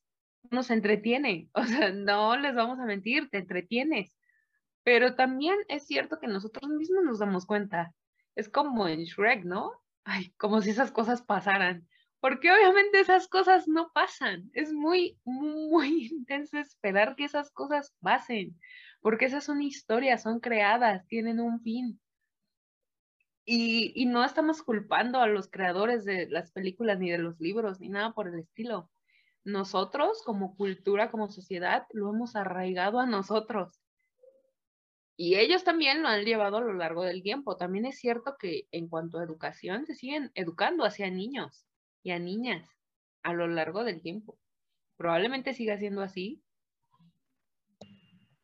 Nos 0.50 0.72
entretiene. 0.72 1.50
O 1.54 1.66
sea, 1.66 1.92
no 1.92 2.38
les 2.38 2.56
vamos 2.56 2.80
a 2.80 2.86
mentir, 2.86 3.30
te 3.30 3.40
entretienes. 3.40 4.18
Pero 4.86 5.16
también 5.16 5.58
es 5.68 5.86
cierto 5.86 6.22
que 6.22 6.28
nosotros 6.28 6.72
mismos 6.72 7.04
nos 7.04 7.20
damos 7.20 7.46
cuenta. 7.46 7.94
Es 8.34 8.48
como 8.48 8.88
en 8.88 9.04
Shrek, 9.04 9.44
¿no? 9.44 9.74
Ay, 10.06 10.32
como 10.38 10.62
si 10.62 10.70
esas 10.70 10.94
cosas 10.94 11.22
pasaran 11.22 11.86
porque 12.22 12.52
obviamente 12.52 13.00
esas 13.00 13.28
cosas 13.28 13.68
no 13.68 13.92
pasan. 13.94 14.50
Es 14.54 14.72
muy, 14.72 15.20
muy 15.26 16.08
intenso 16.12 16.58
esperar 16.60 17.16
que 17.16 17.26
esas 17.26 17.52
cosas 17.52 17.94
pasen, 18.00 18.58
porque 19.02 19.26
esas 19.26 19.44
son 19.44 19.62
historias, 19.62 20.22
son 20.22 20.40
creadas, 20.40 21.06
tienen 21.08 21.40
un 21.40 21.62
fin. 21.62 22.00
Y, 23.44 23.92
y, 24.00 24.06
no 24.06 24.24
estamos 24.24 24.62
culpando 24.62 25.20
a 25.20 25.28
los 25.28 25.50
creadores 25.50 26.06
de 26.06 26.30
las 26.30 26.52
películas 26.52 27.00
ni 27.00 27.10
de 27.10 27.18
los 27.18 27.40
libros, 27.40 27.80
ni 27.80 27.90
nada 27.90 28.14
por 28.14 28.28
el 28.28 28.40
estilo. 28.40 28.92
Nosotros, 29.44 30.22
como 30.24 30.56
cultura, 30.56 31.10
como 31.10 31.28
sociedad, 31.28 31.88
lo 31.92 32.12
hemos 32.12 32.36
arraigado 32.36 33.00
a 33.00 33.08
nosotros. 33.08 33.82
Y 35.18 35.36
ellos 35.36 35.64
también 35.64 36.04
lo 36.04 36.08
han 36.08 36.24
llevado 36.24 36.58
a 36.58 36.62
lo 36.62 36.74
largo 36.74 37.04
del 37.04 37.24
tiempo. 37.24 37.58
También 37.58 37.86
es 37.88 37.98
cierto 38.00 38.38
que 38.40 38.68
en 38.72 38.88
cuanto 38.88 39.18
a 39.18 39.24
educación, 39.24 39.88
se 39.88 39.96
siguen 39.96 40.32
educando 40.36 40.86
hacia 40.86 41.10
niños 41.10 41.66
y 42.04 42.12
a 42.12 42.20
niñas 42.20 42.68
a 43.24 43.34
lo 43.34 43.48
largo 43.48 43.84
del 43.84 44.02
tiempo. 44.02 44.38
Probablemente 44.98 45.54
siga 45.54 45.78
siendo 45.78 46.02
así. 46.02 46.44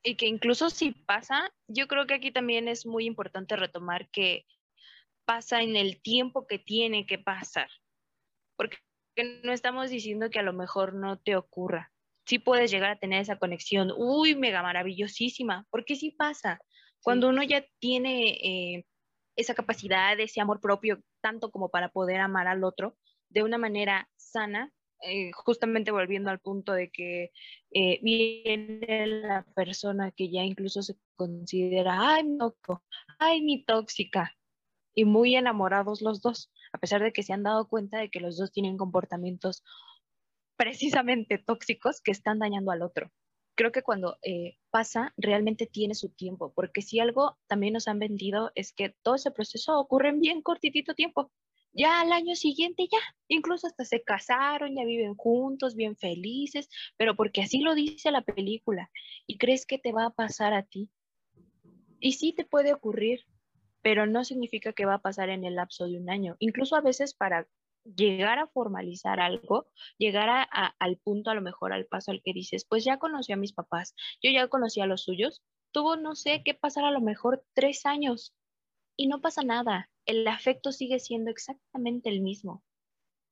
Y 0.04 0.16
que 0.16 0.28
incluso 0.28 0.70
si 0.70 0.92
pasa, 0.92 1.52
yo 1.68 1.88
creo 1.88 2.08
que 2.08 2.14
aquí 2.14 2.32
también 2.32 2.68
es 2.68 2.86
muy 2.86 3.06
importante 3.06 3.56
retomar 3.56 4.10
que 4.10 4.46
pasa 5.26 5.62
en 5.62 5.76
el 5.76 6.02
tiempo 6.02 6.48
que 6.48 6.60
tiene 6.60 7.06
que 7.06 7.20
pasar. 7.20 7.70
Porque 8.56 8.78
no 9.44 9.52
estamos 9.52 9.90
diciendo 9.90 10.30
que 10.30 10.40
a 10.40 10.44
lo 10.44 10.54
mejor 10.54 10.94
no 10.94 11.20
te 11.20 11.36
ocurra. 11.36 11.92
Sí 12.26 12.40
puedes 12.40 12.72
llegar 12.72 12.92
a 12.92 13.00
tener 13.00 13.22
esa 13.22 13.38
conexión, 13.38 13.92
uy, 13.96 14.36
mega 14.36 14.62
maravillosísima, 14.62 15.66
porque 15.70 15.96
sí 15.96 16.12
pasa. 16.12 16.60
Cuando 17.02 17.30
uno 17.30 17.44
ya 17.44 17.66
tiene 17.80 18.30
eh, 18.32 18.86
esa 19.36 19.54
capacidad, 19.54 20.20
ese 20.20 20.42
amor 20.42 20.60
propio, 20.60 21.02
tanto 21.22 21.52
como 21.52 21.70
para 21.70 21.90
poder 21.90 22.20
amar 22.20 22.48
al 22.48 22.64
otro, 22.64 22.98
de 23.30 23.44
una 23.44 23.58
manera 23.58 24.10
sana, 24.16 24.72
eh, 25.02 25.32
justamente 25.34 25.92
volviendo 25.92 26.32
al 26.32 26.40
punto 26.40 26.74
de 26.74 26.90
que 26.90 27.32
eh, 27.72 28.00
viene 28.02 29.08
la 29.08 29.46
persona 29.56 30.12
que 30.12 30.30
ya 30.32 30.44
incluso 30.44 30.82
se 30.82 30.96
considera, 31.16 31.98
ay, 32.00 32.24
mi 32.24 32.38
ay, 33.20 33.42
mi 33.42 33.64
tóxica, 33.64 34.36
y 34.96 35.06
muy 35.06 35.36
enamorados 35.36 36.02
los 36.02 36.22
dos, 36.22 36.52
a 36.74 36.80
pesar 36.80 37.04
de 37.04 37.14
que 37.14 37.22
se 37.22 37.32
han 37.32 37.44
dado 37.44 37.68
cuenta 37.68 38.00
de 38.00 38.10
que 38.10 38.20
los 38.20 38.38
dos 38.38 38.52
tienen 38.52 38.78
comportamientos 38.78 39.64
precisamente 40.58 41.38
tóxicos 41.38 42.02
que 42.02 42.12
están 42.12 42.40
dañando 42.40 42.72
al 42.72 42.82
otro. 42.82 43.12
Creo 43.56 43.72
que 43.72 43.84
cuando 43.84 44.18
eh, 44.24 44.58
pasa, 44.72 45.14
realmente 45.16 45.68
tiene 45.68 45.94
su 45.94 46.10
tiempo, 46.10 46.52
porque 46.56 46.82
si 46.82 47.00
algo 47.00 47.38
también 47.48 47.74
nos 47.74 47.88
han 47.88 48.00
vendido 48.00 48.52
es 48.56 48.74
que 48.74 48.96
todo 49.04 49.16
ese 49.16 49.30
proceso 49.30 49.80
ocurre 49.80 50.10
en 50.10 50.20
bien 50.20 50.42
cortitito 50.42 50.96
tiempo 50.96 51.32
ya 51.78 52.02
al 52.02 52.12
año 52.12 52.36
siguiente 52.36 52.88
ya, 52.92 52.98
incluso 53.28 53.68
hasta 53.68 53.86
se 53.86 54.04
casaron, 54.04 54.76
ya 54.76 54.84
viven 54.84 55.14
juntos, 55.16 55.76
bien 55.76 55.96
felices, 55.96 56.70
pero 56.98 57.16
porque 57.16 57.42
así 57.44 57.60
lo 57.60 57.76
dice 57.76 58.10
la 58.10 58.22
película 58.22 58.90
y 59.28 59.38
crees 59.38 59.68
que 59.68 59.78
te 59.78 59.92
va 59.92 60.06
a 60.06 60.10
pasar 60.10 60.54
a 60.54 60.64
ti. 60.64 60.90
Y 62.00 62.14
sí 62.14 62.34
te 62.34 62.46
puede 62.46 62.74
ocurrir, 62.74 63.26
pero 63.84 64.08
no 64.08 64.24
significa 64.24 64.74
que 64.74 64.86
va 64.86 64.96
a 64.96 65.02
pasar 65.02 65.30
en 65.30 65.44
el 65.44 65.56
lapso 65.56 65.86
de 65.86 66.00
un 66.00 66.10
año. 66.10 66.36
Incluso 66.40 66.76
a 66.76 66.82
veces 66.82 67.14
para 67.14 67.48
llegar 67.84 68.40
a 68.40 68.48
formalizar 68.48 69.20
algo, 69.20 69.68
llegar 70.00 70.30
a, 70.30 70.44
al 70.80 70.98
punto, 70.98 71.30
a 71.30 71.36
lo 71.36 71.42
mejor 71.42 71.74
al 71.74 71.86
paso 71.86 72.12
al 72.12 72.22
que 72.24 72.34
dices, 72.34 72.66
pues 72.66 72.84
ya 72.84 72.98
conocí 72.98 73.34
a 73.34 73.38
mis 73.38 73.54
papás, 73.54 73.96
yo 74.22 74.32
ya 74.32 74.48
conocí 74.48 74.82
a 74.82 74.88
los 74.88 75.04
suyos, 75.04 75.44
tuvo 75.72 75.96
no 75.96 76.16
sé 76.16 76.42
qué 76.44 76.56
pasar 76.56 76.86
a 76.86 76.92
lo 76.92 77.02
mejor 77.02 77.46
tres 77.54 77.86
años 77.86 78.34
y 78.98 79.08
no 79.08 79.22
pasa 79.22 79.44
nada, 79.44 79.90
el 80.08 80.28
afecto 80.28 80.72
sigue 80.72 81.00
siendo 81.00 81.30
exactamente 81.30 82.10
el 82.10 82.22
mismo, 82.22 82.64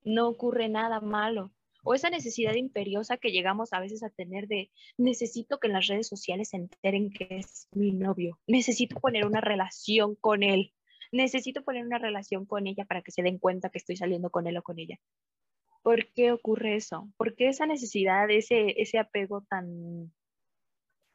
no 0.04 0.28
ocurre 0.28 0.70
nada 0.70 1.02
malo. 1.02 1.52
O 1.88 1.94
esa 1.94 2.10
necesidad 2.10 2.56
imperiosa 2.56 3.18
que 3.18 3.32
llegamos 3.32 3.72
a 3.72 3.80
veces 3.80 4.04
a 4.04 4.10
tener 4.10 4.48
de 4.48 4.72
necesito 4.98 5.60
que 5.60 5.68
en 5.68 5.74
las 5.74 5.88
redes 5.88 6.08
sociales 6.08 6.50
se 6.50 6.58
enteren 6.58 7.12
que 7.12 7.28
es 7.30 7.68
mi 7.74 7.92
novio, 7.92 8.40
necesito 8.48 9.00
poner 9.00 9.26
una 9.26 9.42
relación 9.42 10.16
con 10.16 10.44
él 10.44 10.74
necesito 11.12 11.64
poner 11.64 11.86
una 11.86 11.98
relación 11.98 12.46
con 12.46 12.68
ella 12.68 12.86
para 12.86 13.02
que 13.02 13.12
se 13.12 13.24
den 13.24 13.40
cuenta 13.40 13.70
que 13.70 13.78
estoy 13.78 13.96
saliendo 13.96 14.30
con 14.30 14.48
él 14.48 14.58
o 14.58 14.64
con 14.64 14.80
ella. 14.80 15.00
¿Por 15.82 16.12
qué 16.14 16.32
ocurre 16.32 16.76
eso? 16.76 17.10
¿Por 17.18 17.36
qué 17.36 17.48
esa 17.48 17.66
necesidad, 17.66 18.30
ese, 18.30 18.82
ese 18.82 18.98
apego 18.98 19.42
tan 19.50 20.12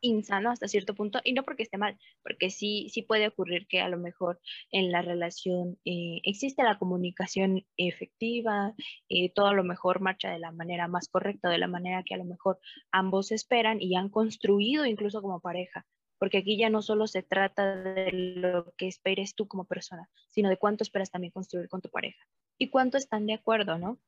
insano 0.00 0.50
hasta 0.50 0.68
cierto 0.68 0.94
punto? 0.94 1.20
Y 1.24 1.32
no 1.32 1.42
porque 1.44 1.62
esté 1.62 1.78
mal, 1.78 1.98
porque 2.22 2.50
sí, 2.50 2.88
sí 2.90 3.02
puede 3.02 3.28
ocurrir 3.28 3.66
que 3.68 3.80
a 3.80 3.88
lo 3.88 3.98
mejor 3.98 4.40
en 4.70 4.92
la 4.92 5.02
relación 5.02 5.78
eh, 5.84 6.20
existe 6.24 6.62
la 6.62 6.78
comunicación 6.78 7.64
efectiva, 7.76 8.74
eh, 9.08 9.32
todo 9.32 9.46
a 9.48 9.54
lo 9.54 9.64
mejor 9.64 10.00
marcha 10.00 10.30
de 10.30 10.38
la 10.38 10.52
manera 10.52 10.88
más 10.88 11.08
correcta, 11.08 11.48
de 11.50 11.58
la 11.58 11.68
manera 11.68 12.02
que 12.04 12.14
a 12.14 12.18
lo 12.18 12.24
mejor 12.24 12.58
ambos 12.92 13.32
esperan 13.32 13.80
y 13.80 13.96
han 13.96 14.08
construido 14.08 14.86
incluso 14.86 15.22
como 15.22 15.40
pareja 15.40 15.86
porque 16.20 16.38
aquí 16.38 16.58
ya 16.58 16.68
no 16.68 16.82
solo 16.82 17.06
se 17.06 17.22
trata 17.22 17.76
de 17.76 18.12
lo 18.12 18.74
que 18.76 18.86
esperes 18.86 19.34
tú 19.34 19.48
como 19.48 19.64
persona, 19.64 20.10
sino 20.28 20.50
de 20.50 20.58
cuánto 20.58 20.84
esperas 20.84 21.10
también 21.10 21.32
construir 21.32 21.68
con 21.70 21.80
tu 21.80 21.88
pareja 21.88 22.22
y 22.58 22.68
cuánto 22.68 22.98
están 22.98 23.26
de 23.26 23.32
acuerdo, 23.32 23.78
¿no? 23.78 23.98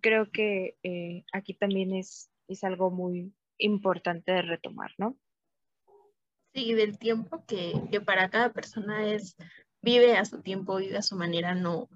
Creo 0.00 0.30
que 0.30 0.78
eh, 0.84 1.24
aquí 1.32 1.54
también 1.54 1.94
es, 1.94 2.30
es 2.46 2.62
algo 2.62 2.92
muy 2.92 3.34
importante 3.62 4.32
de 4.32 4.42
retomar, 4.42 4.92
¿no? 4.98 5.16
Sí, 6.54 6.74
del 6.74 6.98
tiempo 6.98 7.44
que, 7.46 7.72
que 7.90 8.00
para 8.00 8.28
cada 8.28 8.52
persona 8.52 9.06
es, 9.06 9.36
vive 9.80 10.16
a 10.16 10.24
su 10.24 10.42
tiempo, 10.42 10.76
vive 10.76 10.98
a 10.98 11.02
su 11.02 11.16
manera, 11.16 11.54
no, 11.54 11.88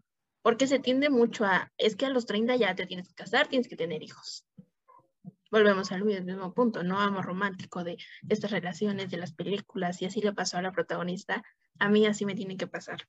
porque 0.43 0.67
se 0.67 0.79
tiende 0.79 1.11
mucho 1.11 1.45
a, 1.45 1.73
es 1.77 1.97
que 1.97 2.07
a 2.07 2.11
los 2.11 2.27
30 2.27 2.57
ya 2.57 2.75
te 2.75 2.87
tienes 2.87 3.09
que 3.09 3.15
casar, 3.15 3.49
tienes 3.49 3.69
que 3.69 3.77
tener 3.77 4.03
hijos 4.03 4.47
volvemos 5.51 5.93
al 5.93 6.05
mismo 6.05 6.53
punto, 6.55 6.83
¿no? 6.83 7.01
Amor 7.01 7.25
romántico 7.25 7.85
de 7.85 7.99
estas 8.29 8.51
relaciones, 8.51 9.11
de 9.11 9.17
las 9.17 9.33
películas, 9.33 10.03
y 10.03 10.07
así 10.07 10.21
le 10.21 10.33
pasó 10.33 10.59
a 10.59 10.63
la 10.63 10.73
protagonista, 10.73 11.43
a 11.79 11.89
mí 11.89 12.07
así 12.07 12.27
me 12.27 12.35
tiene 12.35 12.57
que 12.57 12.67
pasar. 12.67 13.09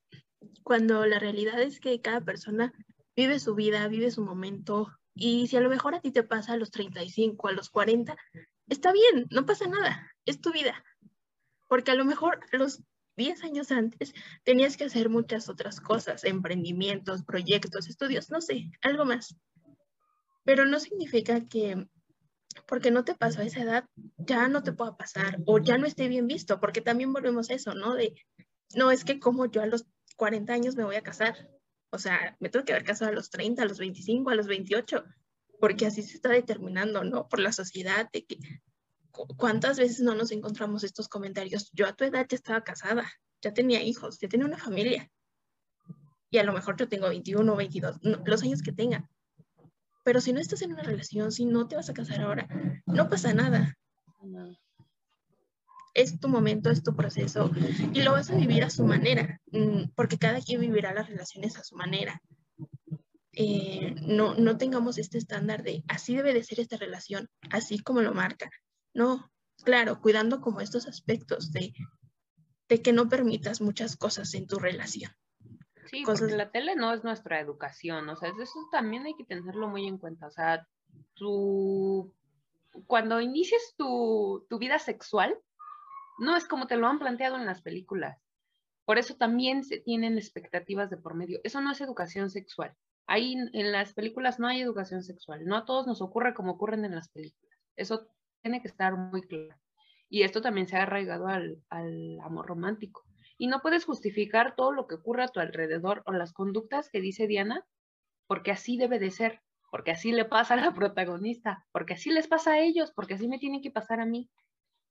Cuando 0.63 1.05
la 1.05 1.19
realidad 1.19 1.61
es 1.61 1.79
que 1.79 2.01
cada 2.01 2.21
persona 2.21 2.73
vive 3.15 3.39
su 3.39 3.55
vida, 3.55 3.87
vive 3.87 4.11
su 4.11 4.23
momento, 4.23 4.91
y 5.17 5.47
si 5.47 5.57
a 5.57 5.61
lo 5.61 5.69
mejor 5.69 5.95
a 5.95 6.01
ti 6.01 6.11
te 6.11 6.23
pasa 6.23 6.53
a 6.53 6.57
los 6.57 6.71
35, 6.71 7.47
a 7.47 7.51
los 7.51 7.69
40, 7.69 8.15
está 8.67 8.91
bien, 8.91 9.27
no 9.29 9.45
pasa 9.45 9.67
nada, 9.67 10.11
es 10.25 10.41
tu 10.41 10.51
vida. 10.51 10.83
Porque 11.67 11.91
a 11.91 11.95
lo 11.95 12.05
mejor 12.05 12.39
los 12.51 12.81
10 13.17 13.43
años 13.43 13.71
antes 13.71 14.13
tenías 14.43 14.77
que 14.77 14.85
hacer 14.85 15.09
muchas 15.09 15.49
otras 15.49 15.81
cosas, 15.81 16.23
emprendimientos, 16.23 17.23
proyectos, 17.23 17.87
estudios, 17.87 18.29
no 18.29 18.41
sé, 18.41 18.69
algo 18.81 19.05
más. 19.05 19.35
Pero 20.45 20.65
no 20.65 20.79
significa 20.79 21.45
que 21.45 21.87
porque 22.65 22.91
no 22.91 23.03
te 23.03 23.13
pasó 23.13 23.41
a 23.41 23.45
esa 23.45 23.61
edad, 23.61 23.85
ya 24.17 24.47
no 24.47 24.63
te 24.63 24.71
pueda 24.71 24.97
pasar 24.97 25.37
o 25.45 25.59
ya 25.59 25.77
no 25.77 25.85
esté 25.85 26.07
bien 26.07 26.27
visto, 26.27 26.59
porque 26.59 26.81
también 26.81 27.13
volvemos 27.13 27.49
a 27.49 27.53
eso, 27.53 27.75
¿no? 27.75 27.93
De, 27.93 28.15
no, 28.75 28.91
es 28.91 29.03
que 29.03 29.19
como 29.19 29.45
yo 29.45 29.61
a 29.61 29.67
los 29.67 29.85
40 30.15 30.53
años 30.53 30.75
me 30.75 30.83
voy 30.83 30.95
a 30.95 31.03
casar, 31.03 31.49
o 31.89 31.99
sea, 31.99 32.35
me 32.39 32.49
tengo 32.49 32.65
que 32.65 32.73
haber 32.73 32.85
casado 32.85 33.11
a 33.11 33.13
los 33.13 33.29
30, 33.29 33.61
a 33.61 33.65
los 33.65 33.79
25, 33.79 34.29
a 34.29 34.35
los 34.35 34.47
28, 34.47 35.03
porque 35.59 35.85
así 35.85 36.03
se 36.03 36.15
está 36.15 36.29
determinando, 36.29 37.03
¿no? 37.03 37.27
Por 37.27 37.39
la 37.39 37.51
sociedad, 37.51 38.09
de 38.11 38.25
que 38.25 38.37
cuántas 39.11 39.79
veces 39.79 40.01
no 40.01 40.13
nos 40.15 40.31
encontramos 40.31 40.83
estos 40.83 41.07
comentarios, 41.07 41.71
yo 41.73 41.87
a 41.87 41.93
tu 41.93 42.03
edad 42.03 42.25
ya 42.29 42.35
estaba 42.35 42.63
casada, 42.63 43.11
ya 43.41 43.53
tenía 43.53 43.81
hijos, 43.81 44.19
ya 44.19 44.27
tenía 44.27 44.45
una 44.45 44.57
familia, 44.57 45.09
y 46.29 46.37
a 46.37 46.43
lo 46.43 46.53
mejor 46.53 46.77
yo 46.77 46.87
tengo 46.87 47.09
21, 47.09 47.55
22, 47.55 47.99
los 48.01 48.43
años 48.43 48.61
que 48.61 48.73
tenga, 48.73 49.09
pero 50.03 50.21
si 50.21 50.33
no 50.33 50.39
estás 50.39 50.61
en 50.61 50.73
una 50.73 50.83
relación, 50.83 51.31
si 51.31 51.45
no 51.45 51.67
te 51.67 51.75
vas 51.75 51.89
a 51.89 51.93
casar 51.93 52.21
ahora, 52.21 52.47
no 52.85 53.09
pasa 53.09 53.33
nada. 53.33 53.77
Es 55.97 56.19
tu 56.19 56.27
momento, 56.27 56.69
es 56.69 56.83
tu 56.83 56.95
proceso 56.95 57.49
y 57.91 58.03
lo 58.03 58.11
vas 58.11 58.29
a 58.29 58.35
vivir 58.35 58.63
a 58.63 58.69
su 58.69 58.85
manera, 58.85 59.41
mm, 59.51 59.89
porque 59.95 60.19
cada 60.19 60.39
quien 60.41 60.61
vivirá 60.61 60.93
las 60.93 61.09
relaciones 61.09 61.57
a 61.57 61.63
su 61.63 61.75
manera. 61.75 62.21
Eh, 63.33 63.95
no, 64.03 64.35
no 64.35 64.57
tengamos 64.57 64.99
este 64.99 65.17
estándar 65.17 65.63
de 65.63 65.83
así 65.87 66.15
debe 66.15 66.35
de 66.35 66.43
ser 66.43 66.59
esta 66.59 66.77
relación, 66.77 67.27
así 67.49 67.79
como 67.79 68.01
lo 68.01 68.13
marca. 68.13 68.51
No, 68.93 69.31
claro, 69.63 69.99
cuidando 69.99 70.39
como 70.39 70.61
estos 70.61 70.87
aspectos 70.87 71.51
de, 71.51 71.73
de 72.69 72.81
que 72.83 72.93
no 72.93 73.09
permitas 73.09 73.59
muchas 73.59 73.97
cosas 73.97 74.35
en 74.35 74.45
tu 74.45 74.59
relación. 74.59 75.11
Sí, 75.87 76.03
porque 76.05 76.35
la 76.35 76.51
tele 76.51 76.75
no 76.75 76.93
es 76.93 77.03
nuestra 77.03 77.39
educación, 77.39 78.07
o 78.09 78.15
sea, 78.15 78.29
eso 78.29 78.67
también 78.71 79.07
hay 79.07 79.15
que 79.15 79.25
tenerlo 79.25 79.67
muy 79.67 79.87
en 79.87 79.97
cuenta, 79.97 80.27
o 80.27 80.31
sea, 80.31 80.67
tú, 81.15 82.13
cuando 82.85 83.19
inicies 83.19 83.73
tu, 83.77 84.45
tu 84.47 84.59
vida 84.59 84.77
sexual, 84.77 85.35
no 86.17 86.35
es 86.35 86.47
como 86.47 86.67
te 86.67 86.77
lo 86.77 86.87
han 86.87 86.99
planteado 86.99 87.37
en 87.37 87.45
las 87.45 87.61
películas. 87.61 88.21
Por 88.85 88.97
eso 88.97 89.15
también 89.15 89.63
se 89.63 89.79
tienen 89.79 90.17
expectativas 90.17 90.89
de 90.89 90.97
por 90.97 91.13
medio. 91.13 91.39
Eso 91.43 91.61
no 91.61 91.71
es 91.71 91.81
educación 91.81 92.29
sexual. 92.29 92.73
Ahí 93.05 93.35
en 93.53 93.71
las 93.71 93.93
películas 93.93 94.39
no 94.39 94.47
hay 94.47 94.61
educación 94.61 95.03
sexual. 95.03 95.45
No 95.45 95.57
a 95.57 95.65
todos 95.65 95.87
nos 95.87 96.01
ocurre 96.01 96.33
como 96.33 96.53
ocurren 96.53 96.85
en 96.85 96.95
las 96.95 97.09
películas. 97.09 97.57
Eso 97.75 98.07
tiene 98.41 98.61
que 98.61 98.67
estar 98.67 98.95
muy 98.95 99.21
claro. 99.21 99.59
Y 100.09 100.23
esto 100.23 100.41
también 100.41 100.67
se 100.67 100.77
ha 100.77 100.83
arraigado 100.83 101.27
al, 101.27 101.61
al 101.69 102.19
amor 102.21 102.47
romántico. 102.47 103.03
Y 103.37 103.47
no 103.47 103.61
puedes 103.61 103.85
justificar 103.85 104.55
todo 104.55 104.71
lo 104.71 104.87
que 104.87 104.95
ocurre 104.95 105.23
a 105.23 105.27
tu 105.27 105.39
alrededor 105.39 106.01
o 106.05 106.11
las 106.11 106.33
conductas 106.33 106.89
que 106.89 107.01
dice 107.01 107.27
Diana, 107.27 107.65
porque 108.25 108.51
así 108.51 108.77
debe 108.77 108.99
de 108.99 109.11
ser, 109.11 109.41
porque 109.69 109.91
así 109.91 110.11
le 110.11 110.25
pasa 110.25 110.53
a 110.53 110.57
la 110.57 110.73
protagonista, 110.73 111.65
porque 111.71 111.93
así 111.93 112.09
les 112.09 112.27
pasa 112.27 112.53
a 112.53 112.59
ellos, 112.59 112.91
porque 112.95 113.15
así 113.15 113.27
me 113.27 113.37
tiene 113.37 113.61
que 113.61 113.71
pasar 113.71 113.99
a 113.99 114.05
mí. 114.05 114.29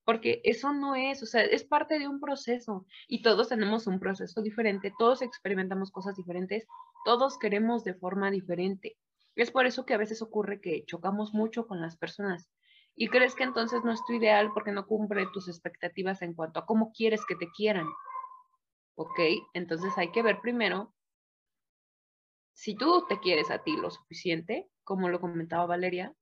Porque 0.07 0.41
eso 0.45 0.73
no 0.73 0.95
es, 0.95 1.23
o 1.23 1.27
sea, 1.27 1.43
es 1.43 1.65
parte 1.65 1.99
de 1.99 2.09
un 2.09 2.21
proceso 2.21 2.87
y 3.07 3.21
todos 3.21 3.51
tenemos 3.51 3.87
un 3.87 4.01
proceso 4.01 4.41
diferente, 4.41 4.95
todos 4.99 5.21
experimentamos 5.21 5.91
cosas 5.91 6.17
diferentes, 6.17 6.67
todos 7.05 7.39
queremos 7.39 7.85
de 7.85 7.93
forma 7.93 8.31
diferente. 8.31 8.97
Es 9.35 9.51
por 9.51 9.67
eso 9.67 9.85
que 9.85 9.93
a 9.93 9.99
veces 9.99 10.23
ocurre 10.23 10.63
que 10.63 10.87
chocamos 10.87 11.35
mucho 11.35 11.67
con 11.67 11.83
las 11.83 11.99
personas 11.99 12.49
y 12.95 13.09
crees 13.09 13.35
que 13.35 13.45
entonces 13.45 13.85
no 13.85 13.93
es 13.93 14.03
tu 14.07 14.15
ideal 14.15 14.53
porque 14.55 14.73
no 14.73 14.87
cumple 14.87 15.27
tus 15.35 15.49
expectativas 15.49 16.23
en 16.23 16.33
cuanto 16.33 16.61
a 16.61 16.65
cómo 16.65 16.93
quieres 16.93 17.21
que 17.27 17.37
te 17.37 17.51
quieran. 17.51 17.87
¿ok? 18.97 19.21
Entonces 19.55 19.97
hay 19.97 20.11
que 20.11 20.23
ver 20.23 20.41
primero 20.41 20.93
si 22.53 22.75
tú 22.75 23.07
te 23.09 23.21
quieres 23.21 23.51
a 23.51 23.63
ti 23.63 23.77
lo 23.77 23.91
suficiente, 23.91 24.69
como 24.83 25.09
lo 25.09 25.21
comentaba 25.21 25.67
Valeria, 25.67 26.15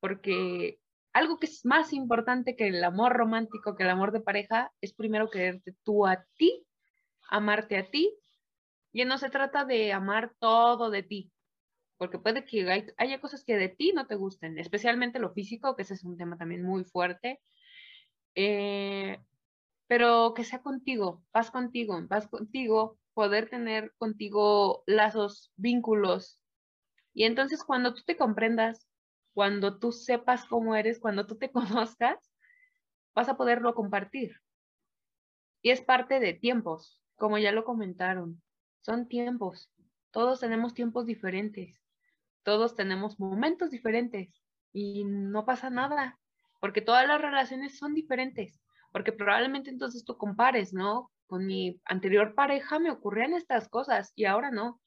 porque 0.00 0.79
algo 1.12 1.38
que 1.38 1.46
es 1.46 1.64
más 1.64 1.92
importante 1.92 2.56
que 2.56 2.68
el 2.68 2.82
amor 2.84 3.12
romántico, 3.12 3.76
que 3.76 3.82
el 3.82 3.90
amor 3.90 4.12
de 4.12 4.20
pareja, 4.20 4.72
es 4.80 4.92
primero 4.92 5.30
quererte 5.30 5.74
tú 5.82 6.06
a 6.06 6.24
ti, 6.36 6.64
amarte 7.28 7.76
a 7.76 7.90
ti, 7.90 8.16
y 8.92 9.04
no 9.04 9.18
se 9.18 9.30
trata 9.30 9.64
de 9.64 9.92
amar 9.92 10.32
todo 10.38 10.90
de 10.90 11.02
ti, 11.02 11.32
porque 11.96 12.18
puede 12.18 12.44
que 12.44 12.92
haya 12.96 13.20
cosas 13.20 13.44
que 13.44 13.56
de 13.56 13.68
ti 13.68 13.92
no 13.94 14.06
te 14.06 14.16
gusten, 14.16 14.58
especialmente 14.58 15.18
lo 15.18 15.32
físico, 15.32 15.76
que 15.76 15.82
ese 15.82 15.94
es 15.94 16.04
un 16.04 16.16
tema 16.16 16.36
también 16.36 16.62
muy 16.62 16.84
fuerte. 16.84 17.40
Eh, 18.34 19.18
pero 19.86 20.34
que 20.34 20.44
sea 20.44 20.62
contigo, 20.62 21.24
vas 21.32 21.50
contigo, 21.50 22.00
vas 22.06 22.28
contigo, 22.28 22.98
poder 23.12 23.50
tener 23.50 23.92
contigo 23.98 24.84
lazos, 24.86 25.52
vínculos. 25.56 26.38
Y 27.12 27.24
entonces 27.24 27.64
cuando 27.64 27.92
tú 27.92 28.02
te 28.06 28.16
comprendas, 28.16 28.86
cuando 29.34 29.78
tú 29.78 29.92
sepas 29.92 30.44
cómo 30.46 30.74
eres, 30.76 30.98
cuando 30.98 31.26
tú 31.26 31.36
te 31.36 31.50
conozcas, 31.52 32.18
vas 33.14 33.28
a 33.28 33.36
poderlo 33.36 33.74
compartir. 33.74 34.40
Y 35.62 35.70
es 35.70 35.80
parte 35.82 36.20
de 36.20 36.32
tiempos, 36.34 37.02
como 37.16 37.38
ya 37.38 37.52
lo 37.52 37.64
comentaron, 37.64 38.42
son 38.80 39.08
tiempos. 39.08 39.70
Todos 40.10 40.40
tenemos 40.40 40.74
tiempos 40.74 41.06
diferentes, 41.06 41.80
todos 42.42 42.74
tenemos 42.74 43.20
momentos 43.20 43.70
diferentes 43.70 44.42
y 44.72 45.04
no 45.04 45.44
pasa 45.44 45.70
nada, 45.70 46.18
porque 46.60 46.80
todas 46.80 47.06
las 47.06 47.20
relaciones 47.20 47.78
son 47.78 47.94
diferentes 47.94 48.60
porque 48.92 49.12
probablemente 49.12 49.70
entonces 49.70 50.04
tú 50.04 50.16
compares, 50.16 50.72
¿no? 50.72 51.10
Con 51.26 51.46
mi 51.46 51.80
anterior 51.84 52.34
pareja 52.34 52.78
me 52.78 52.90
ocurrían 52.90 53.34
estas 53.34 53.68
cosas 53.68 54.12
y 54.16 54.24
ahora 54.24 54.50
no. 54.50 54.80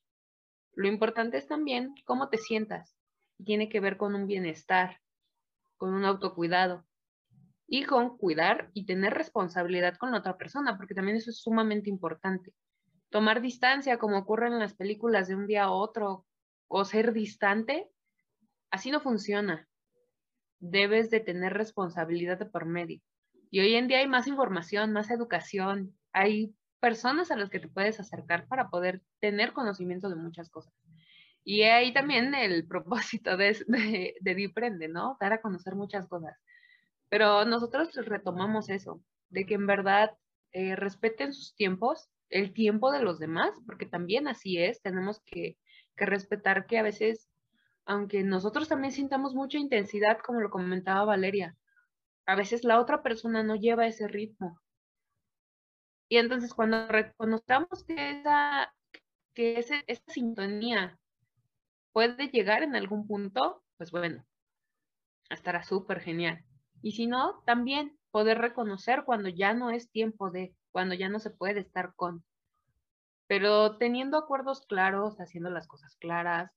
Lo 0.73 0.87
importante 0.87 1.37
es 1.37 1.47
también 1.47 1.93
cómo 2.05 2.29
te 2.29 2.37
sientas. 2.37 2.97
Tiene 3.43 3.69
que 3.69 3.79
ver 3.79 3.97
con 3.97 4.15
un 4.15 4.27
bienestar, 4.27 4.99
con 5.77 5.93
un 5.93 6.05
autocuidado 6.05 6.85
y 7.67 7.85
con 7.85 8.17
cuidar 8.17 8.69
y 8.73 8.85
tener 8.85 9.13
responsabilidad 9.13 9.97
con 9.97 10.11
la 10.11 10.19
otra 10.19 10.37
persona, 10.37 10.77
porque 10.77 10.93
también 10.93 11.17
eso 11.17 11.31
es 11.31 11.41
sumamente 11.41 11.89
importante. 11.89 12.53
Tomar 13.09 13.41
distancia, 13.41 13.97
como 13.97 14.17
ocurre 14.17 14.47
en 14.47 14.59
las 14.59 14.73
películas 14.73 15.27
de 15.27 15.35
un 15.35 15.47
día 15.47 15.63
a 15.63 15.71
otro, 15.71 16.25
o 16.67 16.85
ser 16.85 17.13
distante, 17.13 17.89
así 18.71 18.89
no 18.89 18.99
funciona. 18.99 19.67
Debes 20.59 21.11
de 21.11 21.19
tener 21.19 21.53
responsabilidad 21.53 22.39
de 22.39 22.45
por 22.45 22.65
medio. 22.65 23.01
Y 23.51 23.59
hoy 23.59 23.75
en 23.75 23.87
día 23.87 23.99
hay 23.99 24.07
más 24.07 24.25
información, 24.25 24.91
más 24.93 25.11
educación, 25.11 25.95
hay 26.11 26.55
personas 26.79 27.29
a 27.29 27.35
las 27.35 27.49
que 27.49 27.59
te 27.59 27.67
puedes 27.67 27.99
acercar 27.99 28.47
para 28.47 28.69
poder 28.69 29.03
tener 29.19 29.53
conocimiento 29.53 30.09
de 30.09 30.15
muchas 30.15 30.49
cosas. 30.49 30.73
Y 31.43 31.63
ahí 31.63 31.93
también 31.93 32.33
el 32.35 32.67
propósito 32.67 33.37
de, 33.37 33.57
de, 33.67 34.15
de 34.19 34.35
Diprende, 34.35 34.87
¿no? 34.87 35.17
Dar 35.19 35.33
a 35.33 35.41
conocer 35.41 35.75
muchas 35.75 36.07
cosas. 36.07 36.37
Pero 37.09 37.45
nosotros 37.45 37.93
retomamos 37.93 38.69
eso, 38.69 39.01
de 39.29 39.45
que 39.45 39.55
en 39.55 39.67
verdad 39.67 40.11
eh, 40.51 40.75
respeten 40.75 41.33
sus 41.33 41.55
tiempos, 41.55 42.09
el 42.29 42.53
tiempo 42.53 42.91
de 42.91 43.01
los 43.01 43.19
demás, 43.19 43.51
porque 43.65 43.85
también 43.85 44.27
así 44.27 44.57
es, 44.57 44.81
tenemos 44.81 45.21
que, 45.25 45.57
que 45.95 46.05
respetar 46.05 46.65
que 46.65 46.79
a 46.79 46.83
veces, 46.83 47.29
aunque 47.85 48.23
nosotros 48.23 48.69
también 48.69 48.93
sintamos 48.93 49.35
mucha 49.35 49.57
intensidad, 49.57 50.19
como 50.19 50.39
lo 50.41 50.49
comentaba 50.49 51.05
Valeria, 51.05 51.55
a 52.25 52.35
veces 52.35 52.63
la 52.63 52.79
otra 52.79 53.03
persona 53.03 53.43
no 53.43 53.55
lleva 53.55 53.85
ese 53.85 54.07
ritmo. 54.07 54.59
Y 56.09 56.17
entonces 56.17 56.53
cuando 56.53 56.87
reconozcamos 56.87 57.83
que 57.83 58.11
esa, 58.11 58.73
que 59.33 59.59
ese, 59.59 59.83
esa 59.87 60.11
sintonía 60.11 60.99
puede 61.93 62.27
llegar 62.27 62.63
en 62.63 62.75
algún 62.75 63.07
punto, 63.07 63.63
pues 63.77 63.91
bueno, 63.91 64.25
estará 65.29 65.63
súper 65.63 66.01
genial. 66.01 66.43
Y 66.81 66.93
si 66.93 67.07
no, 67.07 67.41
también 67.45 67.97
poder 68.11 68.39
reconocer 68.39 69.03
cuando 69.05 69.29
ya 69.29 69.53
no 69.53 69.69
es 69.69 69.89
tiempo 69.91 70.29
de, 70.31 70.53
cuando 70.71 70.95
ya 70.95 71.07
no 71.07 71.19
se 71.19 71.29
puede 71.29 71.61
estar 71.61 71.93
con. 71.95 72.25
Pero 73.27 73.77
teniendo 73.77 74.17
acuerdos 74.17 74.65
claros, 74.67 75.17
haciendo 75.19 75.49
las 75.49 75.67
cosas 75.67 75.95
claras, 75.95 76.51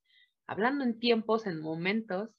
hablando 0.47 0.85
en 0.85 0.99
tiempos, 0.99 1.47
en 1.47 1.61
momentos, 1.61 2.31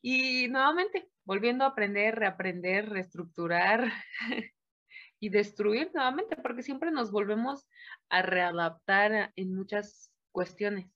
y 0.00 0.48
nuevamente 0.48 1.08
volviendo 1.24 1.64
a 1.64 1.68
aprender, 1.68 2.16
reaprender, 2.16 2.88
reestructurar 2.88 3.92
y 5.20 5.28
destruir 5.28 5.90
nuevamente, 5.94 6.36
porque 6.36 6.62
siempre 6.62 6.90
nos 6.90 7.12
volvemos 7.12 7.68
a 8.08 8.22
readaptar 8.22 9.32
en 9.36 9.54
muchas 9.54 10.12
cuestiones 10.32 10.91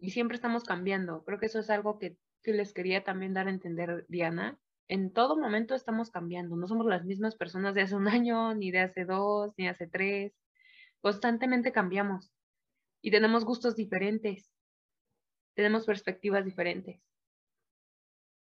y 0.00 0.10
siempre 0.10 0.34
estamos 0.34 0.64
cambiando. 0.64 1.22
Creo 1.24 1.38
que 1.38 1.46
eso 1.46 1.60
es 1.60 1.70
algo 1.70 1.98
que, 1.98 2.16
que 2.42 2.52
les 2.52 2.72
quería 2.72 3.04
también 3.04 3.34
dar 3.34 3.46
a 3.46 3.50
entender, 3.50 4.06
Diana, 4.08 4.58
en 4.88 5.12
todo 5.12 5.36
momento 5.36 5.74
estamos 5.74 6.10
cambiando. 6.10 6.56
No 6.56 6.66
somos 6.66 6.86
las 6.86 7.04
mismas 7.04 7.36
personas 7.36 7.74
de 7.74 7.82
hace 7.82 7.94
un 7.94 8.08
año, 8.08 8.54
ni 8.54 8.70
de 8.70 8.80
hace 8.80 9.04
dos, 9.04 9.52
ni 9.56 9.68
hace 9.68 9.86
tres. 9.86 10.32
Constantemente 11.00 11.72
cambiamos 11.72 12.32
y 13.00 13.10
tenemos 13.10 13.44
gustos 13.44 13.76
diferentes, 13.76 14.50
tenemos 15.54 15.86
perspectivas 15.86 16.44
diferentes. 16.44 17.00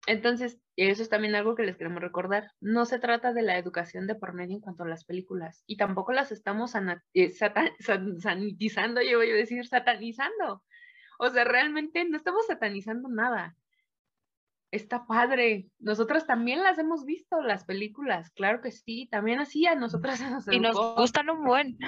Entonces, 0.07 0.61
eso 0.77 1.03
es 1.03 1.09
también 1.09 1.35
algo 1.35 1.55
que 1.55 1.63
les 1.63 1.77
queremos 1.77 2.03
recordar. 2.03 2.53
No 2.61 2.85
se 2.85 2.99
trata 2.99 3.33
de 3.33 3.43
la 3.43 3.57
educación 3.57 4.07
de 4.07 4.15
por 4.15 4.35
medio 4.35 4.57
en 4.57 4.61
cuanto 4.61 4.85
a 4.85 4.89
las 4.89 5.05
películas 5.05 5.65
y 5.67 5.77
tampoco 5.79 6.13
las 6.13 6.31
estamos 6.31 6.75
eh, 7.15 7.33
sanitizando, 7.33 9.01
yo 9.01 9.19
voy 9.19 9.31
a 9.31 9.35
decir 9.35 9.67
satanizando. 9.67 10.63
O 11.25 11.31
sea, 11.31 11.45
realmente 11.45 12.05
no 12.05 12.17
estamos 12.17 12.47
satanizando 12.47 13.09
nada 13.09 13.57
está 14.75 15.07
padre. 15.07 15.69
Nosotras 15.79 16.27
también 16.27 16.63
las 16.63 16.79
hemos 16.79 17.05
visto, 17.05 17.41
las 17.41 17.65
películas, 17.65 18.31
claro 18.31 18.61
que 18.61 18.73
sí, 18.73 19.09
también 19.11 19.39
así 19.39 19.67
a 19.67 19.75
nosotras 19.75 20.21
nos 20.21 20.49
Y 20.49 20.61
nos 20.61 20.77
gustan 20.97 21.31
un 21.31 21.45
buen. 21.45 21.79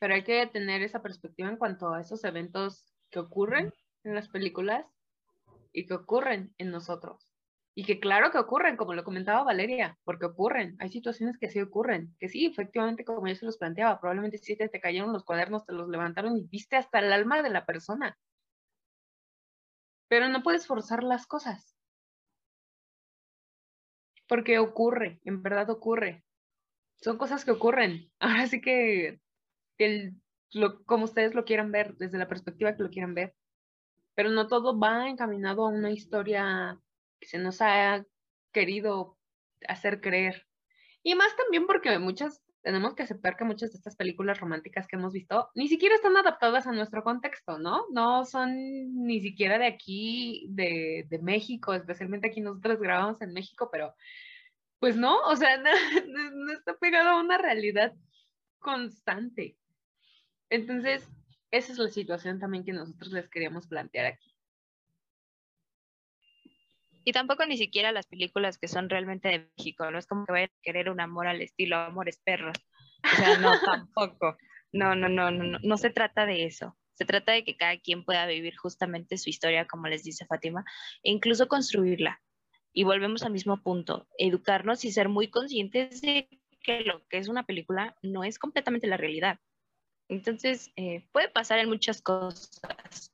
Pero 0.00 0.14
hay 0.14 0.24
que 0.24 0.46
tener 0.46 0.82
esa 0.82 1.02
perspectiva 1.02 1.48
en 1.48 1.56
cuanto 1.56 1.92
a 1.92 2.00
esos 2.00 2.24
eventos 2.24 2.94
que 3.10 3.18
ocurren 3.18 3.72
en 4.04 4.14
las 4.14 4.28
películas 4.28 4.86
y 5.72 5.86
que 5.86 5.94
ocurren 5.94 6.54
en 6.58 6.70
nosotros. 6.70 7.27
Y 7.78 7.84
que 7.84 8.00
claro 8.00 8.32
que 8.32 8.38
ocurren, 8.38 8.76
como 8.76 8.94
lo 8.94 9.04
comentaba 9.04 9.44
Valeria, 9.44 9.96
porque 10.02 10.26
ocurren. 10.26 10.74
Hay 10.80 10.88
situaciones 10.88 11.38
que 11.38 11.48
sí 11.48 11.60
ocurren, 11.60 12.16
que 12.18 12.28
sí, 12.28 12.46
efectivamente, 12.46 13.04
como 13.04 13.28
yo 13.28 13.36
se 13.36 13.46
los 13.46 13.56
planteaba, 13.56 14.00
probablemente 14.00 14.38
sí 14.38 14.56
te, 14.56 14.68
te 14.68 14.80
cayeron 14.80 15.12
los 15.12 15.24
cuadernos, 15.24 15.64
te 15.64 15.72
los 15.72 15.88
levantaron 15.88 16.36
y 16.36 16.42
viste 16.42 16.74
hasta 16.74 16.98
el 16.98 17.12
alma 17.12 17.40
de 17.40 17.50
la 17.50 17.64
persona 17.66 18.18
pero 20.08 20.28
no 20.28 20.42
puedes 20.42 20.66
forzar 20.66 21.04
las 21.04 21.26
cosas. 21.26 21.76
Porque 24.26 24.58
ocurre, 24.58 25.20
en 25.24 25.42
verdad 25.42 25.70
ocurre. 25.70 26.24
Son 26.96 27.16
cosas 27.16 27.44
que 27.44 27.50
ocurren. 27.50 28.10
Ahora 28.18 28.46
sí 28.46 28.60
que 28.60 29.20
el, 29.78 30.14
lo, 30.52 30.82
como 30.84 31.04
ustedes 31.04 31.34
lo 31.34 31.44
quieran 31.44 31.70
ver, 31.70 31.96
desde 31.96 32.18
la 32.18 32.28
perspectiva 32.28 32.74
que 32.74 32.82
lo 32.82 32.90
quieran 32.90 33.14
ver. 33.14 33.34
Pero 34.14 34.30
no 34.30 34.48
todo 34.48 34.78
va 34.78 35.08
encaminado 35.08 35.64
a 35.64 35.70
una 35.70 35.92
historia 35.92 36.80
que 37.20 37.28
se 37.28 37.38
nos 37.38 37.60
ha 37.60 38.04
querido 38.52 39.18
hacer 39.66 40.00
creer. 40.00 40.46
Y 41.02 41.14
más 41.14 41.34
también 41.36 41.66
porque 41.66 41.98
muchas 41.98 42.42
tenemos 42.62 42.94
que 42.94 43.02
aceptar 43.04 43.36
que 43.36 43.44
muchas 43.44 43.70
de 43.70 43.78
estas 43.78 43.96
películas 43.96 44.40
románticas 44.40 44.86
que 44.86 44.96
hemos 44.96 45.12
visto 45.12 45.48
ni 45.54 45.68
siquiera 45.68 45.94
están 45.94 46.16
adaptadas 46.16 46.66
a 46.66 46.72
nuestro 46.72 47.02
contexto, 47.02 47.58
¿no? 47.58 47.86
No 47.90 48.24
son 48.24 48.50
ni 49.06 49.20
siquiera 49.20 49.58
de 49.58 49.66
aquí, 49.66 50.46
de, 50.50 51.06
de 51.08 51.18
México, 51.20 51.72
especialmente 51.72 52.28
aquí 52.28 52.40
nosotros 52.40 52.78
grabamos 52.80 53.22
en 53.22 53.32
México, 53.32 53.68
pero 53.72 53.94
pues 54.80 54.96
no, 54.96 55.20
o 55.22 55.36
sea, 55.36 55.56
no, 56.06 56.30
no 56.30 56.52
está 56.52 56.76
pegado 56.76 57.10
a 57.10 57.20
una 57.20 57.38
realidad 57.38 57.94
constante. 58.58 59.56
Entonces, 60.50 61.08
esa 61.50 61.72
es 61.72 61.78
la 61.78 61.88
situación 61.88 62.38
también 62.38 62.64
que 62.64 62.72
nosotros 62.72 63.12
les 63.12 63.28
queríamos 63.28 63.66
plantear 63.66 64.06
aquí. 64.06 64.27
Y 67.08 67.12
tampoco 67.12 67.46
ni 67.46 67.56
siquiera 67.56 67.90
las 67.90 68.06
películas 68.06 68.58
que 68.58 68.68
son 68.68 68.90
realmente 68.90 69.28
de 69.28 69.50
México, 69.56 69.90
no 69.90 69.96
es 69.96 70.06
como 70.06 70.26
que 70.26 70.32
vayan 70.32 70.50
a 70.50 70.62
querer 70.62 70.90
un 70.90 71.00
amor 71.00 71.26
al 71.26 71.40
estilo 71.40 71.78
Amores 71.78 72.20
Perros. 72.22 72.58
O 73.02 73.16
sea, 73.16 73.38
no, 73.38 73.50
tampoco. 73.64 74.36
No, 74.72 74.94
no, 74.94 75.08
no, 75.08 75.30
no, 75.30 75.42
no, 75.42 75.58
no 75.58 75.78
se 75.78 75.88
trata 75.88 76.26
de 76.26 76.44
eso. 76.44 76.76
Se 76.92 77.06
trata 77.06 77.32
de 77.32 77.44
que 77.44 77.56
cada 77.56 77.78
quien 77.78 78.04
pueda 78.04 78.26
vivir 78.26 78.58
justamente 78.58 79.16
su 79.16 79.30
historia, 79.30 79.66
como 79.66 79.88
les 79.88 80.04
dice 80.04 80.26
Fátima, 80.26 80.66
e 81.02 81.10
incluso 81.10 81.48
construirla. 81.48 82.20
Y 82.74 82.84
volvemos 82.84 83.22
al 83.22 83.32
mismo 83.32 83.62
punto, 83.62 84.06
educarnos 84.18 84.84
y 84.84 84.92
ser 84.92 85.08
muy 85.08 85.30
conscientes 85.30 86.02
de 86.02 86.28
que 86.62 86.80
lo 86.80 87.06
que 87.08 87.16
es 87.16 87.28
una 87.28 87.46
película 87.46 87.96
no 88.02 88.22
es 88.22 88.38
completamente 88.38 88.86
la 88.86 88.98
realidad. 88.98 89.40
Entonces, 90.08 90.72
eh, 90.76 91.06
puede 91.12 91.28
pasar 91.28 91.58
en 91.58 91.68
muchas 91.68 92.00
cosas, 92.00 92.60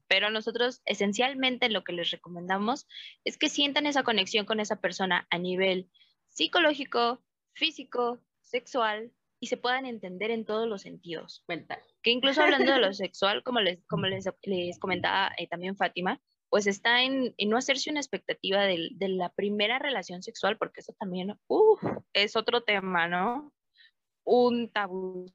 pero 0.07 0.31
nosotros 0.31 0.81
esencialmente 0.85 1.69
lo 1.69 1.83
que 1.83 1.93
les 1.93 2.11
recomendamos 2.11 2.87
es 3.25 3.37
que 3.37 3.49
sientan 3.49 3.87
esa 3.87 4.05
conexión 4.05 4.47
con 4.47 4.61
esa 4.61 4.77
persona 4.77 5.27
a 5.31 5.39
nivel 5.39 5.91
psicológico, 6.29 7.23
físico, 7.53 8.21
sexual 8.43 9.13
y 9.41 9.49
se 9.49 9.57
puedan 9.57 9.87
entender 9.87 10.31
en 10.31 10.45
todos 10.45 10.69
los 10.69 10.83
sentidos. 10.83 11.45
Mental. 11.49 11.81
Que 12.03 12.13
incluso 12.13 12.43
hablando 12.43 12.73
de 12.73 12.79
lo 12.79 12.93
sexual, 12.95 13.43
como 13.43 13.61
les, 13.61 13.85
como 13.87 14.07
les, 14.07 14.27
les 14.43 14.79
comentaba 14.79 15.33
eh, 15.37 15.49
también 15.49 15.77
Fátima, 15.77 16.21
pues 16.49 16.69
está 16.69 17.03
en, 17.03 17.35
no 17.47 17.57
hacerse 17.57 17.91
una 17.91 17.99
expectativa 17.99 18.63
de, 18.63 18.91
de, 18.93 19.09
la 19.09 19.31
primera 19.31 19.81
relación 19.81 20.23
sexual, 20.23 20.57
porque 20.57 20.81
eso 20.81 20.95
también 20.97 21.37
uh, 21.49 21.77
es 22.13 22.37
otro 22.37 22.63
tema, 22.63 23.09
¿no? 23.09 23.53
Un 24.25 24.71
tabú 24.71 25.27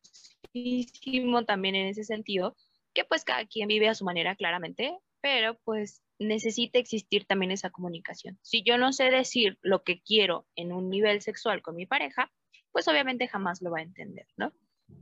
también 1.46 1.76
en 1.76 1.88
ese 1.88 2.04
sentido, 2.04 2.56
que 2.94 3.06
pues 3.06 3.24
cada 3.24 3.46
quien 3.46 3.68
vive 3.68 3.88
a 3.88 3.96
su 3.96 4.06
manera 4.06 4.36
claramente, 4.36 4.98
pero 5.22 5.60
pues 5.64 6.02
necesita 6.18 6.80
existir 6.80 7.26
también 7.26 7.52
esa 7.52 7.70
comunicación. 7.70 8.40
Si 8.42 8.64
yo 8.64 8.78
no 8.78 8.94
sé 8.94 9.10
decir 9.10 9.58
lo 9.62 9.84
que 9.84 10.02
quiero 10.02 10.48
en 10.56 10.72
un 10.74 10.90
nivel 10.90 11.22
sexual 11.22 11.62
con 11.62 11.76
mi 11.76 11.86
pareja, 11.86 12.32
pues 12.72 12.88
obviamente 12.88 13.28
jamás 13.28 13.62
lo 13.62 13.72
va 13.72 13.80
a 13.80 13.84
entender, 13.84 14.28
¿no? 14.38 14.54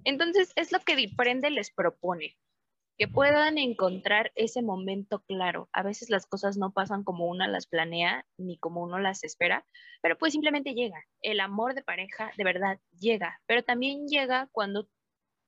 Entonces 0.04 0.54
es 0.56 0.72
lo 0.72 0.80
que 0.80 0.96
Diprende 0.96 1.50
les 1.50 1.72
propone, 1.72 2.38
que 2.98 3.08
puedan 3.08 3.58
encontrar 3.58 4.32
ese 4.36 4.62
momento 4.62 5.24
claro. 5.24 5.70
A 5.72 5.84
veces 5.84 6.10
las 6.10 6.26
cosas 6.26 6.58
no 6.58 6.74
pasan 6.74 7.04
como 7.04 7.26
uno 7.26 7.48
las 7.48 7.68
planea 7.68 8.26
ni 8.38 8.58
como 8.58 8.82
uno 8.82 9.00
las 9.00 9.24
espera, 9.24 9.66
pero 10.02 10.18
pues 10.18 10.34
simplemente 10.34 10.74
llega. 10.74 11.04
El 11.22 11.40
amor 11.40 11.76
de 11.76 11.84
pareja 11.84 12.32
de 12.38 12.44
verdad 12.44 12.80
llega, 13.00 13.42
pero 13.46 13.64
también 13.64 14.08
llega 14.08 14.50
cuando 14.52 14.90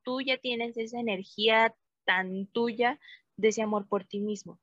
tú 0.04 0.22
ya 0.22 0.38
tienes 0.38 0.78
esa 0.78 1.00
energía 1.00 1.76
tan 2.06 2.48
tuya 2.48 3.00
de 3.38 3.50
ese 3.50 3.62
amor 3.62 3.88
por 3.88 4.06
ti 4.06 4.20
mismo. 4.20 4.60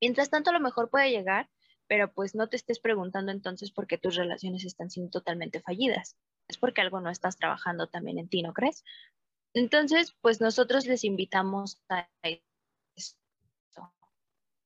Mientras 0.00 0.30
tanto, 0.30 0.50
a 0.50 0.52
lo 0.52 0.60
mejor 0.60 0.90
puede 0.90 1.10
llegar, 1.10 1.50
pero 1.86 2.12
pues 2.12 2.34
no 2.34 2.48
te 2.48 2.56
estés 2.56 2.80
preguntando 2.80 3.32
entonces 3.32 3.70
por 3.70 3.86
qué 3.86 3.98
tus 3.98 4.16
relaciones 4.16 4.64
están 4.64 4.90
siendo 4.90 5.10
totalmente 5.10 5.60
fallidas. 5.60 6.16
Es 6.48 6.58
porque 6.58 6.80
algo 6.80 7.00
no 7.00 7.10
estás 7.10 7.36
trabajando 7.36 7.88
también 7.88 8.18
en 8.18 8.28
ti, 8.28 8.42
¿no 8.42 8.52
crees? 8.52 8.84
Entonces, 9.54 10.16
pues 10.20 10.40
nosotros 10.40 10.86
les 10.86 11.04
invitamos 11.04 11.82
a 11.88 12.08
esto. 12.96 13.94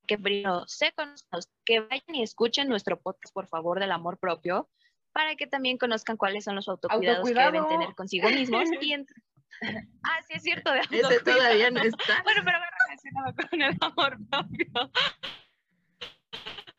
Que 0.07 0.16
primero 0.18 0.66
se 0.66 0.93
conozcan, 0.93 1.41
que 1.64 1.80
vayan 1.80 2.14
y 2.14 2.22
escuchen 2.22 2.68
nuestro 2.68 2.99
podcast, 2.99 3.34
por 3.34 3.47
favor, 3.47 3.78
del 3.78 3.93
amor 3.93 4.18
propio, 4.18 4.70
para 5.12 5.36
que 5.36 5.47
también 5.47 5.76
conozcan 5.76 6.16
cuáles 6.16 6.45
son 6.45 6.55
los 6.55 6.68
autocuidados 6.68 7.28
que 7.28 7.34
deben 7.34 7.66
tener 7.68 7.95
consigo 7.95 8.30
mismos 8.30 8.68
y, 8.80 8.95
Ah, 9.62 10.20
sí, 10.26 10.34
es 10.34 10.42
cierto. 10.42 10.72
Ese 10.74 11.20
todavía 11.20 11.70
no 11.70 11.82
está. 11.82 12.22
Bueno, 12.22 12.42
pero 12.44 12.59
relacionado 12.86 13.34
con 13.34 13.62
el 13.62 13.76
amor 13.80 14.18
propio. 14.30 14.92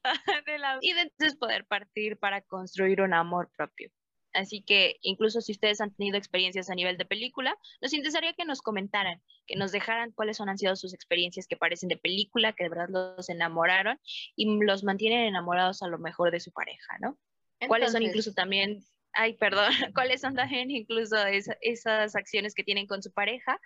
y 0.81 0.89
entonces 0.91 1.37
poder 1.37 1.65
partir 1.65 2.17
para 2.17 2.41
construir 2.41 3.01
un 3.01 3.13
amor 3.13 3.51
propio. 3.55 3.91
Así 4.33 4.61
que 4.61 4.97
incluso 5.01 5.41
si 5.41 5.53
ustedes 5.53 5.81
han 5.81 5.93
tenido 5.93 6.17
experiencias 6.17 6.69
a 6.69 6.75
nivel 6.75 6.97
de 6.97 7.05
película, 7.05 7.55
nos 7.81 7.93
interesaría 7.93 8.33
que 8.33 8.45
nos 8.45 8.61
comentaran, 8.61 9.21
que 9.47 9.55
nos 9.55 9.71
dejaran 9.71 10.11
cuáles 10.11 10.37
son, 10.37 10.49
han 10.49 10.57
sido 10.57 10.75
sus 10.75 10.93
experiencias 10.93 11.47
que 11.47 11.57
parecen 11.57 11.89
de 11.89 11.97
película, 11.97 12.53
que 12.53 12.65
de 12.65 12.69
verdad 12.69 12.89
los 12.89 13.29
enamoraron 13.29 13.99
y 14.35 14.63
los 14.63 14.83
mantienen 14.83 15.21
enamorados 15.21 15.81
a 15.81 15.87
lo 15.87 15.97
mejor 15.97 16.31
de 16.31 16.39
su 16.39 16.51
pareja, 16.51 16.97
¿no? 16.99 17.17
¿Cuáles 17.67 17.91
son 17.91 18.03
incluso 18.03 18.33
también, 18.33 18.85
ay, 19.13 19.35
perdón, 19.37 19.69
cuáles 19.95 20.21
son 20.21 20.35
también 20.35 20.71
incluso 20.71 21.15
esas 21.61 22.15
acciones 22.15 22.53
que 22.53 22.63
tienen 22.63 22.87
con 22.87 23.01
su 23.01 23.11
pareja 23.11 23.59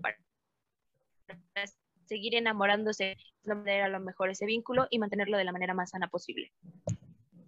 para 0.00 0.16
seguir 2.06 2.34
enamorándose, 2.34 3.16
de 3.42 3.80
a 3.80 3.88
lo 3.88 4.00
mejor 4.00 4.30
ese 4.30 4.46
vínculo 4.46 4.86
y 4.90 4.98
mantenerlo 4.98 5.38
de 5.38 5.44
la 5.44 5.52
manera 5.52 5.74
más 5.74 5.90
sana 5.90 6.08
posible? 6.08 6.52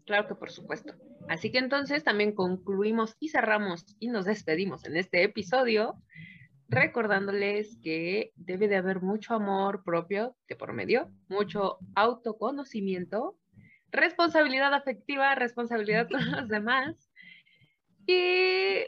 Claro 0.05 0.29
que 0.29 0.35
por 0.35 0.51
supuesto. 0.51 0.95
Así 1.29 1.51
que 1.51 1.59
entonces 1.59 2.05
también 2.05 2.33
concluimos 2.33 3.17
y 3.19 3.29
cerramos 3.29 3.85
y 3.99 4.09
nos 4.09 4.25
despedimos 4.25 4.85
en 4.85 4.97
este 4.97 5.25
episodio 5.25 5.95
recordándoles 6.69 7.79
que 7.83 8.33
debe 8.37 8.69
de 8.69 8.77
haber 8.77 9.01
mucho 9.01 9.35
amor 9.35 9.83
propio 9.85 10.37
de 10.49 10.57
por 10.57 10.73
medio, 10.73 11.11
mucho 11.29 11.79
autoconocimiento, 11.95 13.37
responsabilidad 13.93 14.75
afectiva, 14.75 15.35
responsabilidad 15.35 16.09
con 16.09 16.31
los 16.31 16.49
demás 16.49 17.11
y 18.07 18.85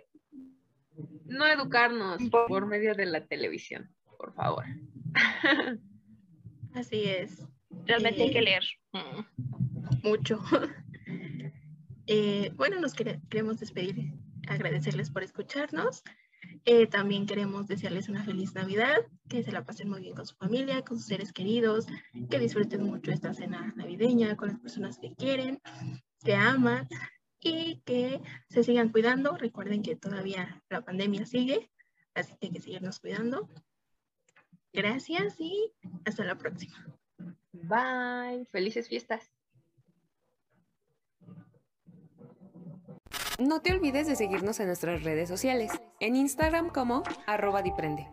no 1.26 1.46
educarnos 1.46 2.22
por 2.30 2.66
medio 2.66 2.94
de 2.94 3.06
la 3.06 3.26
televisión, 3.26 3.90
por 4.16 4.34
favor. 4.34 4.64
Así 6.74 7.04
es. 7.04 7.46
Realmente 7.86 8.22
hay 8.22 8.32
que 8.32 8.42
leer. 8.42 8.64
Mucho. 10.02 10.40
Eh, 12.10 12.52
bueno, 12.56 12.80
nos 12.80 12.94
queremos 12.94 13.60
despedir, 13.60 14.14
agradecerles 14.48 15.10
por 15.10 15.22
escucharnos. 15.22 16.02
Eh, 16.64 16.86
también 16.86 17.26
queremos 17.26 17.66
desearles 17.66 18.08
una 18.08 18.24
feliz 18.24 18.54
Navidad, 18.54 18.96
que 19.28 19.42
se 19.42 19.52
la 19.52 19.64
pasen 19.64 19.88
muy 19.88 20.00
bien 20.00 20.14
con 20.14 20.26
su 20.26 20.34
familia, 20.36 20.82
con 20.82 20.98
sus 20.98 21.06
seres 21.06 21.32
queridos, 21.32 21.86
que 22.30 22.38
disfruten 22.38 22.82
mucho 22.82 23.10
esta 23.10 23.34
cena 23.34 23.72
navideña 23.76 24.36
con 24.36 24.48
las 24.48 24.58
personas 24.58 24.98
que 24.98 25.14
quieren, 25.14 25.60
que 26.24 26.34
aman 26.34 26.88
y 27.40 27.80
que 27.84 28.20
se 28.48 28.62
sigan 28.62 28.90
cuidando. 28.90 29.36
Recuerden 29.36 29.82
que 29.82 29.96
todavía 29.96 30.62
la 30.68 30.82
pandemia 30.82 31.26
sigue, 31.26 31.70
así 32.14 32.34
que 32.38 32.46
hay 32.46 32.52
que 32.52 32.60
seguirnos 32.60 33.00
cuidando. 33.00 33.48
Gracias 34.72 35.36
y 35.38 35.72
hasta 36.04 36.24
la 36.24 36.36
próxima. 36.36 36.84
Bye. 37.52 38.46
Felices 38.46 38.88
fiestas. 38.88 39.37
No 43.38 43.60
te 43.60 43.72
olvides 43.72 44.08
de 44.08 44.16
seguirnos 44.16 44.58
en 44.58 44.66
nuestras 44.66 45.04
redes 45.04 45.28
sociales, 45.28 45.70
en 46.00 46.16
Instagram 46.16 46.70
como 46.70 47.04
arroba 47.28 47.62
diprende, 47.62 48.08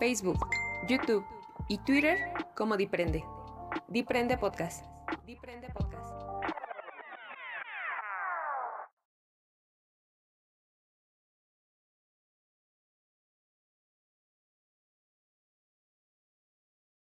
Facebook, 0.00 0.48
YouTube 0.88 1.24
y 1.68 1.78
Twitter 1.78 2.18
como 2.56 2.76
Diprende. 2.76 3.22
Diprende 3.86 4.36
Podcast. 4.36 4.84
Diprende 5.24 5.68
Podcast. 5.68 5.87